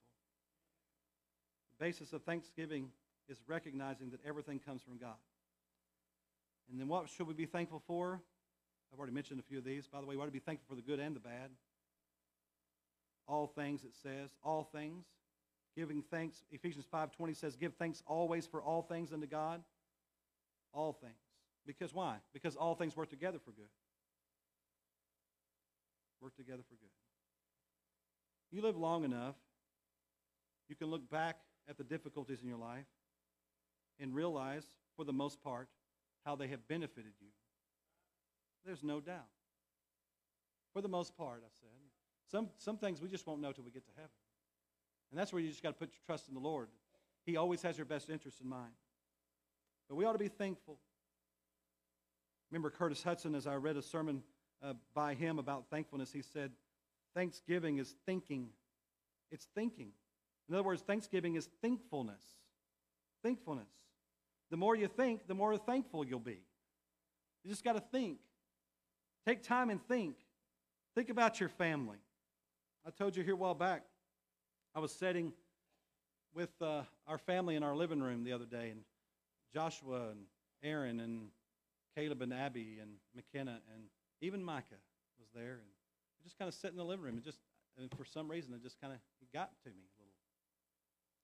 The 1.79 1.85
basis 1.85 2.11
of 2.11 2.23
thanksgiving 2.23 2.89
is 3.29 3.37
recognizing 3.47 4.09
that 4.09 4.19
everything 4.27 4.59
comes 4.59 4.81
from 4.81 4.97
God. 4.97 5.15
And 6.69 6.79
then 6.79 6.89
what 6.89 7.07
should 7.09 7.25
we 7.25 7.33
be 7.33 7.45
thankful 7.45 7.81
for? 7.87 8.21
I've 8.91 8.99
already 8.99 9.13
mentioned 9.13 9.39
a 9.39 9.43
few 9.43 9.57
of 9.57 9.63
these. 9.63 9.87
By 9.87 10.01
the 10.01 10.07
way, 10.07 10.15
we 10.15 10.21
ought 10.21 10.25
to 10.25 10.31
be 10.31 10.39
thankful 10.39 10.67
for 10.67 10.75
the 10.75 10.81
good 10.81 10.99
and 10.99 11.15
the 11.15 11.19
bad. 11.19 11.51
All 13.27 13.47
things, 13.47 13.83
it 13.83 13.93
says, 14.01 14.31
all 14.43 14.63
things. 14.63 15.05
Giving 15.75 16.01
thanks. 16.01 16.43
Ephesians 16.49 16.85
5:20 16.85 17.33
says, 17.33 17.55
"Give 17.55 17.73
thanks 17.75 18.01
always 18.07 18.47
for 18.47 18.61
all 18.61 18.81
things 18.81 19.13
unto 19.13 19.27
God." 19.27 19.63
All 20.73 20.93
things. 20.93 21.21
Because 21.65 21.93
why? 21.93 22.21
Because 22.33 22.55
all 22.55 22.75
things 22.75 22.95
work 22.95 23.09
together 23.09 23.39
for 23.39 23.51
good. 23.51 23.69
Work 26.19 26.35
together 26.35 26.63
for 26.63 26.75
good. 26.75 26.89
You 28.51 28.61
live 28.61 28.77
long 28.77 29.03
enough, 29.03 29.35
you 30.67 30.75
can 30.75 30.87
look 30.87 31.07
back 31.09 31.45
at 31.67 31.77
the 31.77 31.83
difficulties 31.83 32.41
in 32.41 32.47
your 32.47 32.57
life 32.57 32.87
and 33.99 34.13
realize, 34.13 34.65
for 34.95 35.03
the 35.05 35.13
most 35.13 35.41
part, 35.41 35.69
how 36.25 36.35
they 36.35 36.47
have 36.47 36.67
benefited 36.67 37.13
you. 37.19 37.29
There's 38.65 38.83
no 38.83 38.99
doubt. 38.99 39.27
For 40.73 40.81
the 40.81 40.87
most 40.87 41.17
part, 41.17 41.41
I 41.43 41.49
said. 41.59 41.69
Some, 42.31 42.49
some 42.57 42.77
things 42.77 43.01
we 43.01 43.09
just 43.09 43.25
won't 43.25 43.41
know 43.41 43.51
till 43.51 43.63
we 43.63 43.71
get 43.71 43.85
to 43.85 43.91
heaven. 43.95 44.09
And 45.11 45.19
that's 45.19 45.33
where 45.33 45.41
you 45.41 45.49
just 45.49 45.63
got 45.63 45.69
to 45.69 45.79
put 45.79 45.89
your 45.89 46.01
trust 46.05 46.27
in 46.27 46.35
the 46.35 46.39
Lord. 46.39 46.67
He 47.25 47.37
always 47.37 47.61
has 47.63 47.77
your 47.77 47.85
best 47.85 48.09
interest 48.09 48.39
in 48.41 48.47
mind. 48.47 48.73
But 49.87 49.95
we 49.95 50.05
ought 50.05 50.13
to 50.13 50.19
be 50.19 50.27
thankful. 50.27 50.77
Remember 52.51 52.69
Curtis 52.69 53.03
Hutson, 53.03 53.35
as 53.35 53.47
I 53.47 53.55
read 53.55 53.77
a 53.77 53.81
sermon 53.81 54.23
uh, 54.63 54.73
by 54.93 55.15
him 55.15 55.39
about 55.39 55.65
thankfulness, 55.69 56.11
he 56.11 56.21
said, 56.21 56.51
Thanksgiving 57.15 57.79
is 57.79 57.95
thinking. 58.05 58.49
It's 59.31 59.47
thinking. 59.55 59.89
In 60.47 60.55
other 60.55 60.63
words, 60.63 60.81
Thanksgiving 60.81 61.35
is 61.35 61.49
thankfulness. 61.61 62.21
Thankfulness. 63.23 63.69
The 64.51 64.57
more 64.57 64.75
you 64.75 64.87
think, 64.87 65.27
the 65.27 65.35
more 65.35 65.57
thankful 65.57 66.05
you'll 66.05 66.19
be. 66.19 66.41
You 67.43 67.49
just 67.49 67.63
got 67.63 67.73
to 67.73 67.83
think. 67.91 68.19
Take 69.25 69.43
time 69.43 69.69
and 69.69 69.81
think. 69.87 70.15
Think 70.95 71.09
about 71.09 71.39
your 71.39 71.49
family. 71.49 71.97
I 72.85 72.91
told 72.91 73.15
you 73.15 73.23
here 73.23 73.33
a 73.33 73.37
while 73.37 73.53
back, 73.53 73.83
I 74.75 74.79
was 74.79 74.91
sitting 74.91 75.33
with 76.33 76.49
uh, 76.61 76.83
our 77.07 77.17
family 77.17 77.55
in 77.55 77.63
our 77.63 77.75
living 77.75 78.01
room 78.01 78.23
the 78.23 78.33
other 78.33 78.45
day, 78.45 78.69
and 78.69 78.81
Joshua 79.53 80.09
and 80.11 80.21
Aaron 80.63 80.99
and 80.99 81.29
Caleb 81.95 82.21
and 82.21 82.33
Abby 82.33 82.77
and 82.81 82.91
McKenna 83.15 83.59
and 83.73 83.83
even 84.21 84.43
Micah 84.43 84.75
was 85.19 85.27
there, 85.33 85.53
and 85.53 85.69
I 86.19 86.23
just 86.23 86.37
kind 86.37 86.47
of 86.47 86.53
sat 86.53 86.71
in 86.71 86.77
the 86.77 86.83
living 86.83 87.05
room 87.05 87.15
and 87.15 87.23
just, 87.23 87.39
and 87.77 87.89
for 87.97 88.05
some 88.05 88.29
reason, 88.29 88.53
it 88.53 88.61
just 88.61 88.79
kind 88.79 88.93
of 88.93 88.99
got 89.33 89.51
to 89.63 89.69
me 89.69 89.83
a 89.97 89.99
little. 89.99 90.15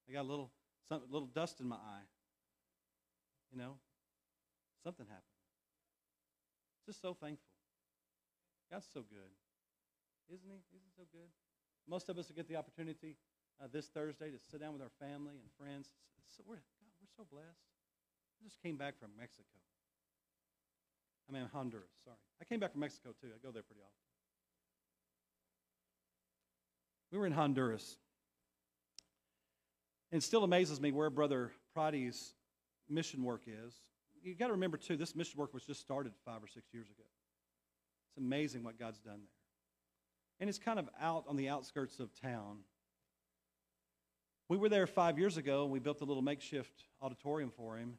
I 0.10 0.14
got 0.14 0.22
a 0.22 0.30
little, 0.30 0.52
some, 0.88 1.02
little 1.10 1.28
dust 1.28 1.60
in 1.60 1.68
my 1.68 1.76
eye. 1.76 2.08
You 3.52 3.58
know, 3.58 3.76
something 4.84 5.06
happened. 5.06 5.24
Just 6.86 7.02
so 7.02 7.14
thankful. 7.14 7.55
God's 8.72 8.88
so 8.94 9.02
good, 9.02 9.32
isn't 10.34 10.50
He? 10.50 10.62
Isn't 10.74 10.86
He 10.86 10.94
so 10.96 11.04
good? 11.12 11.30
Most 11.88 12.10
of 12.10 12.18
us 12.18 12.28
will 12.30 12.36
get 12.36 12.48
the 12.48 12.56
opportunity 12.56 13.16
uh, 13.62 13.68
this 13.72 13.88
Thursday 13.88 14.32
to 14.32 14.40
sit 14.52 14.60
down 14.60 14.74
with 14.74 14.82
our 14.82 14.92
family 15.00 15.36
and 15.38 15.50
friends. 15.58 15.90
So 16.36 16.44
we're, 16.46 16.56
God, 16.56 16.92
we're 17.00 17.14
so 17.16 17.26
blessed. 17.30 17.62
I 18.42 18.44
just 18.44 18.62
came 18.62 18.76
back 18.76 19.00
from 19.00 19.10
Mexico. 19.18 19.56
I 21.30 21.34
mean, 21.34 21.48
Honduras, 21.54 21.90
sorry. 22.04 22.18
I 22.42 22.46
came 22.46 22.60
back 22.60 22.72
from 22.72 22.82
Mexico, 22.82 23.10
too. 23.20 23.28
I 23.28 23.38
go 23.44 23.52
there 23.52 23.64
pretty 23.64 23.82
often. 23.82 24.06
We 27.12 27.18
were 27.18 27.26
in 27.26 27.32
Honduras. 27.32 27.98
And 30.12 30.22
it 30.22 30.26
still 30.26 30.44
amazes 30.44 30.80
me 30.80 30.92
where 30.92 31.10
Brother 31.10 31.52
Pridey's 31.76 32.34
mission 32.90 33.24
work 33.24 33.44
is. 33.48 33.74
You've 34.22 34.38
got 34.38 34.48
to 34.48 34.54
remember, 34.54 34.78
too, 34.78 34.98
this 34.98 35.16
mission 35.16 35.40
work 35.40 35.54
was 35.54 35.64
just 35.64 35.82
started 35.82 36.14
five 36.26 36.44
or 36.44 36.48
six 36.48 36.74
years 36.74 36.88
ago. 36.88 37.04
It's 38.16 38.24
amazing 38.24 38.64
what 38.64 38.80
God's 38.80 39.00
done 39.00 39.20
there. 39.20 40.40
And 40.40 40.50
it's 40.50 40.60
kind 40.60 40.80
of 40.80 40.90
out 41.02 41.26
on 41.28 41.36
the 41.36 41.50
outskirts 41.50 42.00
of 42.00 42.10
town. 42.22 42.60
We 44.48 44.58
were 44.58 44.70
there 44.70 44.88
five 44.88 45.20
years 45.20 45.36
ago, 45.36 45.64
and 45.64 45.72
we 45.72 45.80
built 45.80 46.00
a 46.00 46.06
little 46.06 46.22
makeshift 46.22 46.86
auditorium 47.02 47.52
for 47.52 47.78
him. 47.78 47.98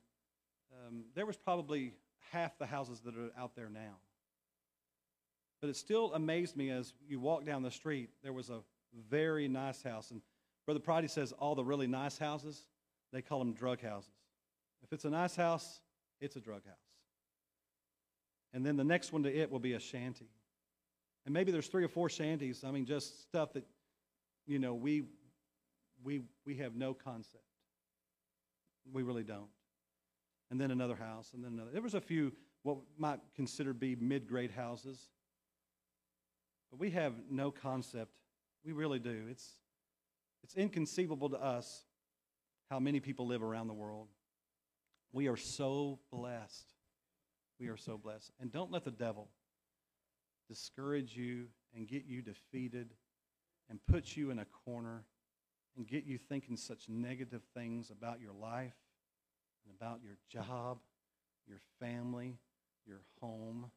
Um, 0.73 1.05
there 1.15 1.27
was 1.27 1.37
probably 1.37 1.93
half 2.31 2.57
the 2.59 2.65
houses 2.65 3.01
that 3.01 3.15
are 3.15 3.31
out 3.39 3.55
there 3.55 3.69
now. 3.69 3.97
But 5.61 5.69
it 5.69 5.77
still 5.77 6.15
amazed 6.15 6.57
me 6.57 6.71
as 6.71 6.95
you 7.07 7.21
walk 7.21 7.45
down 7.45 7.63
the 7.63 7.71
street, 7.71 8.09
there 8.23 8.33
was 8.33 8.49
a 8.49 8.61
very 9.11 9.49
nice 9.49 9.83
house. 9.83 10.11
And 10.13 10.23
Brother 10.65 10.81
Pridey 10.81 11.11
says 11.11 11.33
all 11.33 11.55
the 11.55 11.65
really 11.65 11.87
nice 11.87 12.17
houses, 12.17 12.67
they 13.13 13.21
call 13.21 13.39
them 13.39 13.53
drug 13.53 13.83
houses. 13.83 14.11
If 14.83 14.93
it's 14.95 15.05
a 15.05 15.11
nice 15.11 15.37
house, 15.37 15.81
it's 16.21 16.37
a 16.37 16.41
drug 16.41 16.65
house. 16.65 16.86
And 18.57 18.65
then 18.65 18.79
the 18.79 18.85
next 18.85 19.13
one 19.13 19.23
to 19.25 19.29
it 19.29 19.53
will 19.53 19.59
be 19.59 19.75
a 19.75 19.79
shanty. 19.79 20.31
And 21.27 21.35
maybe 21.35 21.53
there's 21.53 21.67
three 21.67 21.85
or 21.85 21.89
four 21.89 22.09
shanties. 22.09 22.65
I 22.65 22.71
mean, 22.71 22.87
just 22.87 23.21
stuff 23.21 23.53
that, 23.53 23.67
you 24.47 24.59
know, 24.59 24.73
we, 24.73 25.03
we, 26.03 26.23
we 26.47 26.57
have 26.57 26.75
no 26.75 26.95
concept. 26.95 27.45
We 28.91 29.03
really 29.03 29.25
don't. 29.25 29.51
And 30.51 30.59
then 30.59 30.71
another 30.71 30.97
house, 30.97 31.33
and 31.35 31.45
then 31.45 31.53
another. 31.53 31.71
There 31.71 31.83
was 31.83 31.93
a 31.93 32.01
few 32.01 32.33
what 32.63 32.79
might 32.97 33.21
consider 33.35 33.75
be 33.75 33.95
mid-grade 33.95 34.53
houses. 34.53 35.11
But 36.71 36.81
we 36.81 36.89
have 36.93 37.13
no 37.31 37.51
concept. 37.51 38.13
We 38.65 38.73
really 38.73 39.01
do. 39.01 39.27
It's, 39.31 39.51
it's 40.43 40.55
inconceivable 40.55 41.29
to 41.29 41.37
us 41.37 41.85
how 42.71 42.79
many 42.79 43.01
people 43.01 43.27
live 43.27 43.43
around 43.43 43.67
the 43.67 43.75
world. 43.75 44.09
We 45.13 45.29
are 45.29 45.37
so 45.37 45.99
blessed. 46.11 46.73
We 47.59 47.69
are 47.69 47.77
so 47.77 47.97
blessed. 47.97 48.33
And 48.41 48.53
don't 48.53 48.71
let 48.71 48.85
the 48.85 48.91
devil 48.91 49.29
discourage 50.49 51.17
you 51.17 51.47
and 51.75 51.89
get 51.89 52.05
you 52.07 52.23
defeated 52.23 52.95
and 53.69 53.79
put 53.87 54.17
you 54.17 54.31
in 54.31 54.39
a 54.39 54.45
corner 54.65 55.05
and 55.77 55.87
get 55.87 56.05
you 56.05 56.19
thinking 56.19 56.57
such 56.57 56.89
negative 56.89 57.43
things 57.55 57.91
about 57.91 58.21
your 58.21 58.33
life 58.33 58.75
and 59.65 59.75
about 59.79 60.01
your 60.03 60.17
job, 60.31 60.79
your 61.47 61.61
family, 61.81 62.39
your 62.87 63.01
home, 63.21 63.71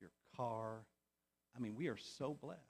your 0.00 0.10
car. 0.36 0.84
I 1.56 1.60
mean, 1.60 1.74
we 1.76 1.88
are 1.88 1.96
so 1.96 2.36
blessed. 2.40 2.60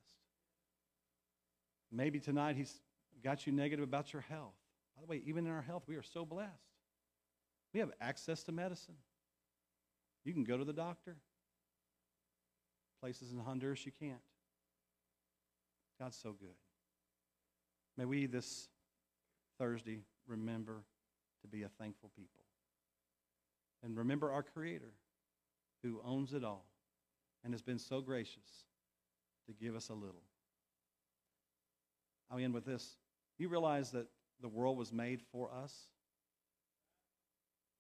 Maybe 1.91 2.19
tonight 2.21 2.57
he's 2.57 2.75
got 3.23 3.47
you 3.47 3.53
negative 3.53 3.85
about 3.85 4.13
your 4.13 4.23
health. 4.23 4.55
By 4.97 5.03
the 5.03 5.07
way, 5.07 5.23
even 5.27 5.47
in 5.47 5.53
our 5.53 5.63
health, 5.63 5.85
we 5.87 5.97
are 5.97 6.03
so 6.03 6.25
blessed. 6.25 6.51
We 7.75 7.81
have 7.81 7.91
access 8.01 8.43
to 8.45 8.53
medicine. 8.53 8.95
You 10.25 10.33
can 10.33 10.45
go 10.45 10.57
to 10.57 10.65
the 10.65 10.73
doctor. 10.73 11.17
Places 13.01 13.33
in 13.33 13.39
Honduras 13.39 13.85
you 13.85 13.93
can't. 13.99 14.21
God's 15.99 16.17
so 16.17 16.33
good. 16.33 16.55
May 17.97 18.05
we 18.05 18.27
this 18.27 18.69
Thursday 19.59 20.03
remember 20.27 20.85
to 21.43 21.49
be 21.49 21.63
a 21.63 21.69
thankful 21.69 22.11
people. 22.17 22.41
And 23.83 23.97
remember 23.97 24.31
our 24.31 24.43
Creator 24.43 24.93
who 25.83 26.01
owns 26.05 26.33
it 26.33 26.45
all 26.45 26.67
and 27.45 27.53
has 27.53 27.63
been 27.63 27.79
so 27.79 28.01
gracious 28.01 28.67
to 29.47 29.53
give 29.53 29.75
us 29.75 29.89
a 29.89 29.95
little. 29.95 30.23
I'll 32.31 32.39
end 32.39 32.55
with 32.55 32.65
this. 32.65 32.97
You 33.39 33.49
realize 33.49 33.91
that 33.91 34.07
the 34.41 34.49
world 34.49 34.79
was 34.79 34.93
made 34.93 35.21
for 35.33 35.51
us? 35.53 35.89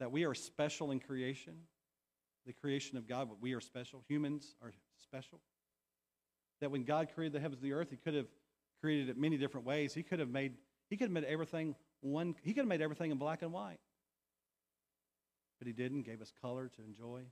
That 0.01 0.11
we 0.11 0.25
are 0.25 0.35
special 0.35 0.91
in 0.91 0.99
creation? 0.99 1.55
The 2.47 2.53
creation 2.53 2.99
of 2.99 3.07
God, 3.07 3.29
but 3.29 3.41
we 3.41 3.55
are 3.55 3.61
special. 3.61 4.03
Humans 4.09 4.57
are 4.63 4.73
special. 4.99 5.41
That 6.61 6.71
when 6.71 6.85
God 6.85 7.09
created 7.15 7.33
the 7.33 7.41
heavens 7.41 7.63
and 7.63 7.71
the 7.71 7.75
earth, 7.75 7.91
He 7.91 7.97
could 7.97 8.15
have 8.15 8.27
created 8.81 9.09
it 9.09 9.17
many 9.17 9.37
different 9.37 9.67
ways. 9.67 9.95
He 9.95 10.03
could 10.03 10.19
have 10.19 10.29
made 10.29 10.55
He 10.91 10.97
could 10.97 11.05
have 11.05 11.13
made 11.13 11.25
everything 11.25 11.75
one 12.01 12.35
He 12.43 12.53
could 12.53 12.61
have 12.61 12.69
made 12.69 12.83
everything 12.83 13.11
in 13.11 13.19
black 13.19 13.43
and 13.43 13.53
white. 13.53 13.79
But 15.59 15.67
He 15.69 15.73
didn't, 15.73 16.03
gave 16.03 16.21
us 16.21 16.33
color 16.41 16.69
to 16.77 16.83
enjoy. 16.83 17.23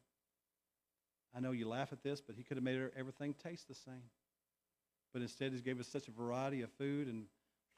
I 1.34 1.40
know 1.40 1.52
you 1.52 1.68
laugh 1.68 1.92
at 1.92 2.02
this, 2.02 2.20
but 2.20 2.36
He 2.36 2.42
could 2.42 2.56
have 2.56 2.64
made 2.64 2.80
everything 2.96 3.34
taste 3.34 3.68
the 3.68 3.74
same. 3.74 4.10
But 5.12 5.22
instead, 5.22 5.52
He 5.52 5.60
gave 5.60 5.80
us 5.80 5.88
such 5.88 6.06
a 6.06 6.12
variety 6.12 6.62
of 6.62 6.70
food 6.72 7.08
and 7.08 7.24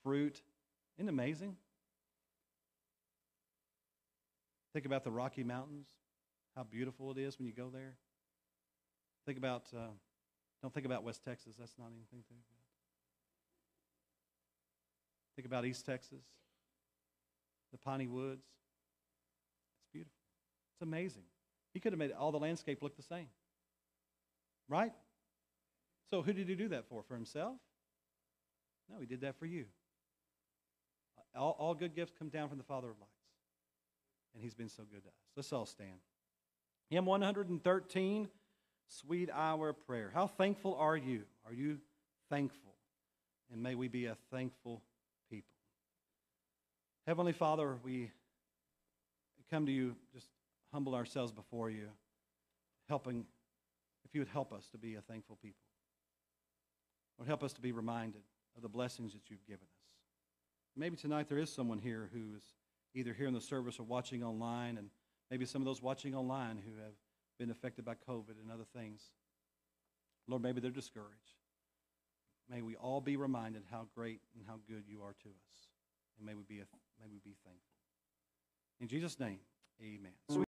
fruit. 0.03 0.43
Isn't 0.99 1.09
amazing? 1.09 1.57
Think 4.73 4.87
about 4.87 5.05
the 5.05 5.11
Rocky 5.11 5.45
Mountains, 5.45 5.89
how 6.57 6.65
beautiful 6.65 7.11
it 7.11 7.19
is 7.19 7.39
when 7.39 7.47
you 7.47 7.53
go 7.53 7.71
there. 7.73 7.95
Think 9.27 9.39
about, 9.39 9.65
uh, 9.75 9.93
don't 10.61 10.75
think 10.75 10.87
about 10.87 11.05
West 11.05 11.25
Texas. 11.25 11.55
That's 11.59 11.75
not 11.79 11.87
anything 11.87 12.21
to 12.21 12.29
think 12.29 12.41
about. 12.49 12.59
Think 15.37 15.47
about 15.47 15.65
East 15.65 15.87
Texas, 15.87 16.25
the 17.71 17.79
piney 17.79 18.07
woods. 18.07 18.45
It's 18.45 19.93
beautiful. 19.93 20.19
It's 20.75 20.83
amazing. 20.83 21.23
He 21.73 21.81
could 21.81 21.93
have 21.93 21.99
made 21.99 22.13
all 22.13 22.33
the 22.33 22.39
landscape 22.39 22.83
look 22.83 22.97
the 22.97 23.03
same. 23.03 23.29
Right? 24.69 24.93
So 26.11 26.21
who 26.21 26.33
did 26.33 26.49
he 26.49 26.55
do 26.55 26.69
that 26.69 26.87
for? 26.89 27.03
For 27.03 27.15
himself? 27.15 27.57
No, 28.91 29.01
he 29.01 29.07
did 29.07 29.23
that 29.23 29.39
for 29.39 29.47
you. 29.47 29.65
All, 31.35 31.57
all 31.59 31.75
good 31.75 31.95
gifts 31.95 32.13
come 32.19 32.29
down 32.29 32.49
from 32.51 32.59
the 32.59 32.65
Father 32.65 32.91
of 32.91 32.99
lights. 32.99 33.11
And 34.35 34.43
he's 34.43 34.55
been 34.55 34.69
so 34.69 34.83
good 34.83 35.03
to 35.03 35.09
us. 35.09 35.15
Let's 35.35 35.53
all 35.53 35.65
stand. 35.65 36.01
Hymn 36.93 37.07
113 37.07 38.29
sweet 38.87 39.31
hour 39.33 39.73
prayer. 39.73 40.11
How 40.13 40.27
thankful 40.27 40.75
are 40.75 40.95
you? 40.95 41.23
Are 41.47 41.55
you 41.55 41.79
thankful? 42.29 42.75
And 43.51 43.63
may 43.63 43.75
we 43.75 43.89
be 43.89 44.05
a 44.05 44.17
thankful 44.31 44.83
people. 45.31 45.55
Heavenly 47.07 47.33
Father, 47.33 47.79
we 47.83 48.11
come 49.51 49.65
to 49.65 49.73
you, 49.73 49.97
just 50.13 50.27
humble 50.71 50.95
ourselves 50.95 51.33
before 51.33 51.71
you, 51.71 51.89
helping, 52.91 53.25
if 54.05 54.15
you 54.15 54.21
would 54.21 54.29
help 54.29 54.53
us 54.53 54.69
to 54.73 54.77
be 54.77 54.97
a 54.97 55.01
thankful 55.01 55.39
people. 55.43 55.65
Lord, 57.17 57.27
help 57.27 57.43
us 57.43 57.55
to 57.55 57.63
be 57.63 57.73
reminded 57.73 58.21
of 58.55 58.61
the 58.61 58.69
blessings 58.69 59.15
that 59.15 59.31
you've 59.31 59.47
given 59.47 59.63
us. 59.63 59.87
Maybe 60.77 60.97
tonight 60.97 61.31
there 61.31 61.39
is 61.39 61.51
someone 61.51 61.79
here 61.79 62.11
who 62.13 62.37
is 62.37 62.43
either 62.95 63.15
here 63.15 63.29
in 63.29 63.33
the 63.33 63.41
service 63.41 63.81
or 63.81 63.85
watching 63.85 64.23
online, 64.23 64.77
and 64.77 64.91
maybe 65.33 65.45
some 65.47 65.63
of 65.63 65.67
those 65.67 65.83
watching 65.83 66.15
online 66.15 66.59
who 66.59 66.77
have 66.83 66.93
been 67.39 67.51
affected 67.51 67.87
by 67.87 67.95
COVID 67.95 68.39
and 68.41 68.53
other 68.53 68.67
things. 68.77 69.01
Lord, 70.29 70.43
maybe 70.43 70.61
they're 70.61 70.71
discouraged. 70.71 71.39
May 72.51 72.61
we 72.61 72.77
all 72.77 73.01
be 73.01 73.17
reminded 73.17 73.63
how 73.71 73.87
great 73.95 74.21
and 74.37 74.45
how 74.47 74.57
good 74.69 74.83
you 74.87 75.01
are 75.03 75.15
to 75.23 75.31
us. 75.31 75.69
And 76.19 76.27
may 76.27 76.35
we 76.35 76.43
be, 76.47 76.57
may 76.57 77.09
we 77.11 77.19
be 77.25 77.35
thankful. 77.45 77.63
In 78.79 78.89
Jesus' 78.89 79.19
name, 79.19 79.39
amen. 79.81 80.13
So 80.29 80.45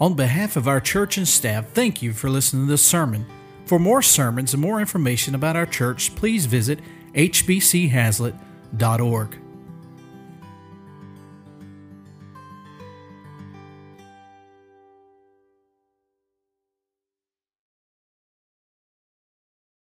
On 0.00 0.14
behalf 0.14 0.56
of 0.56 0.66
our 0.66 0.80
church 0.80 1.18
and 1.18 1.28
staff, 1.28 1.68
thank 1.68 2.02
you 2.02 2.12
for 2.12 2.28
listening 2.28 2.66
to 2.66 2.70
this 2.70 2.84
sermon. 2.84 3.26
For 3.64 3.78
more 3.78 4.02
sermons 4.02 4.54
and 4.54 4.62
more 4.62 4.80
information 4.80 5.36
about 5.36 5.54
our 5.54 5.66
church, 5.66 6.16
please 6.16 6.46
visit 6.46 6.80
hbchaslet.org. 7.14 9.47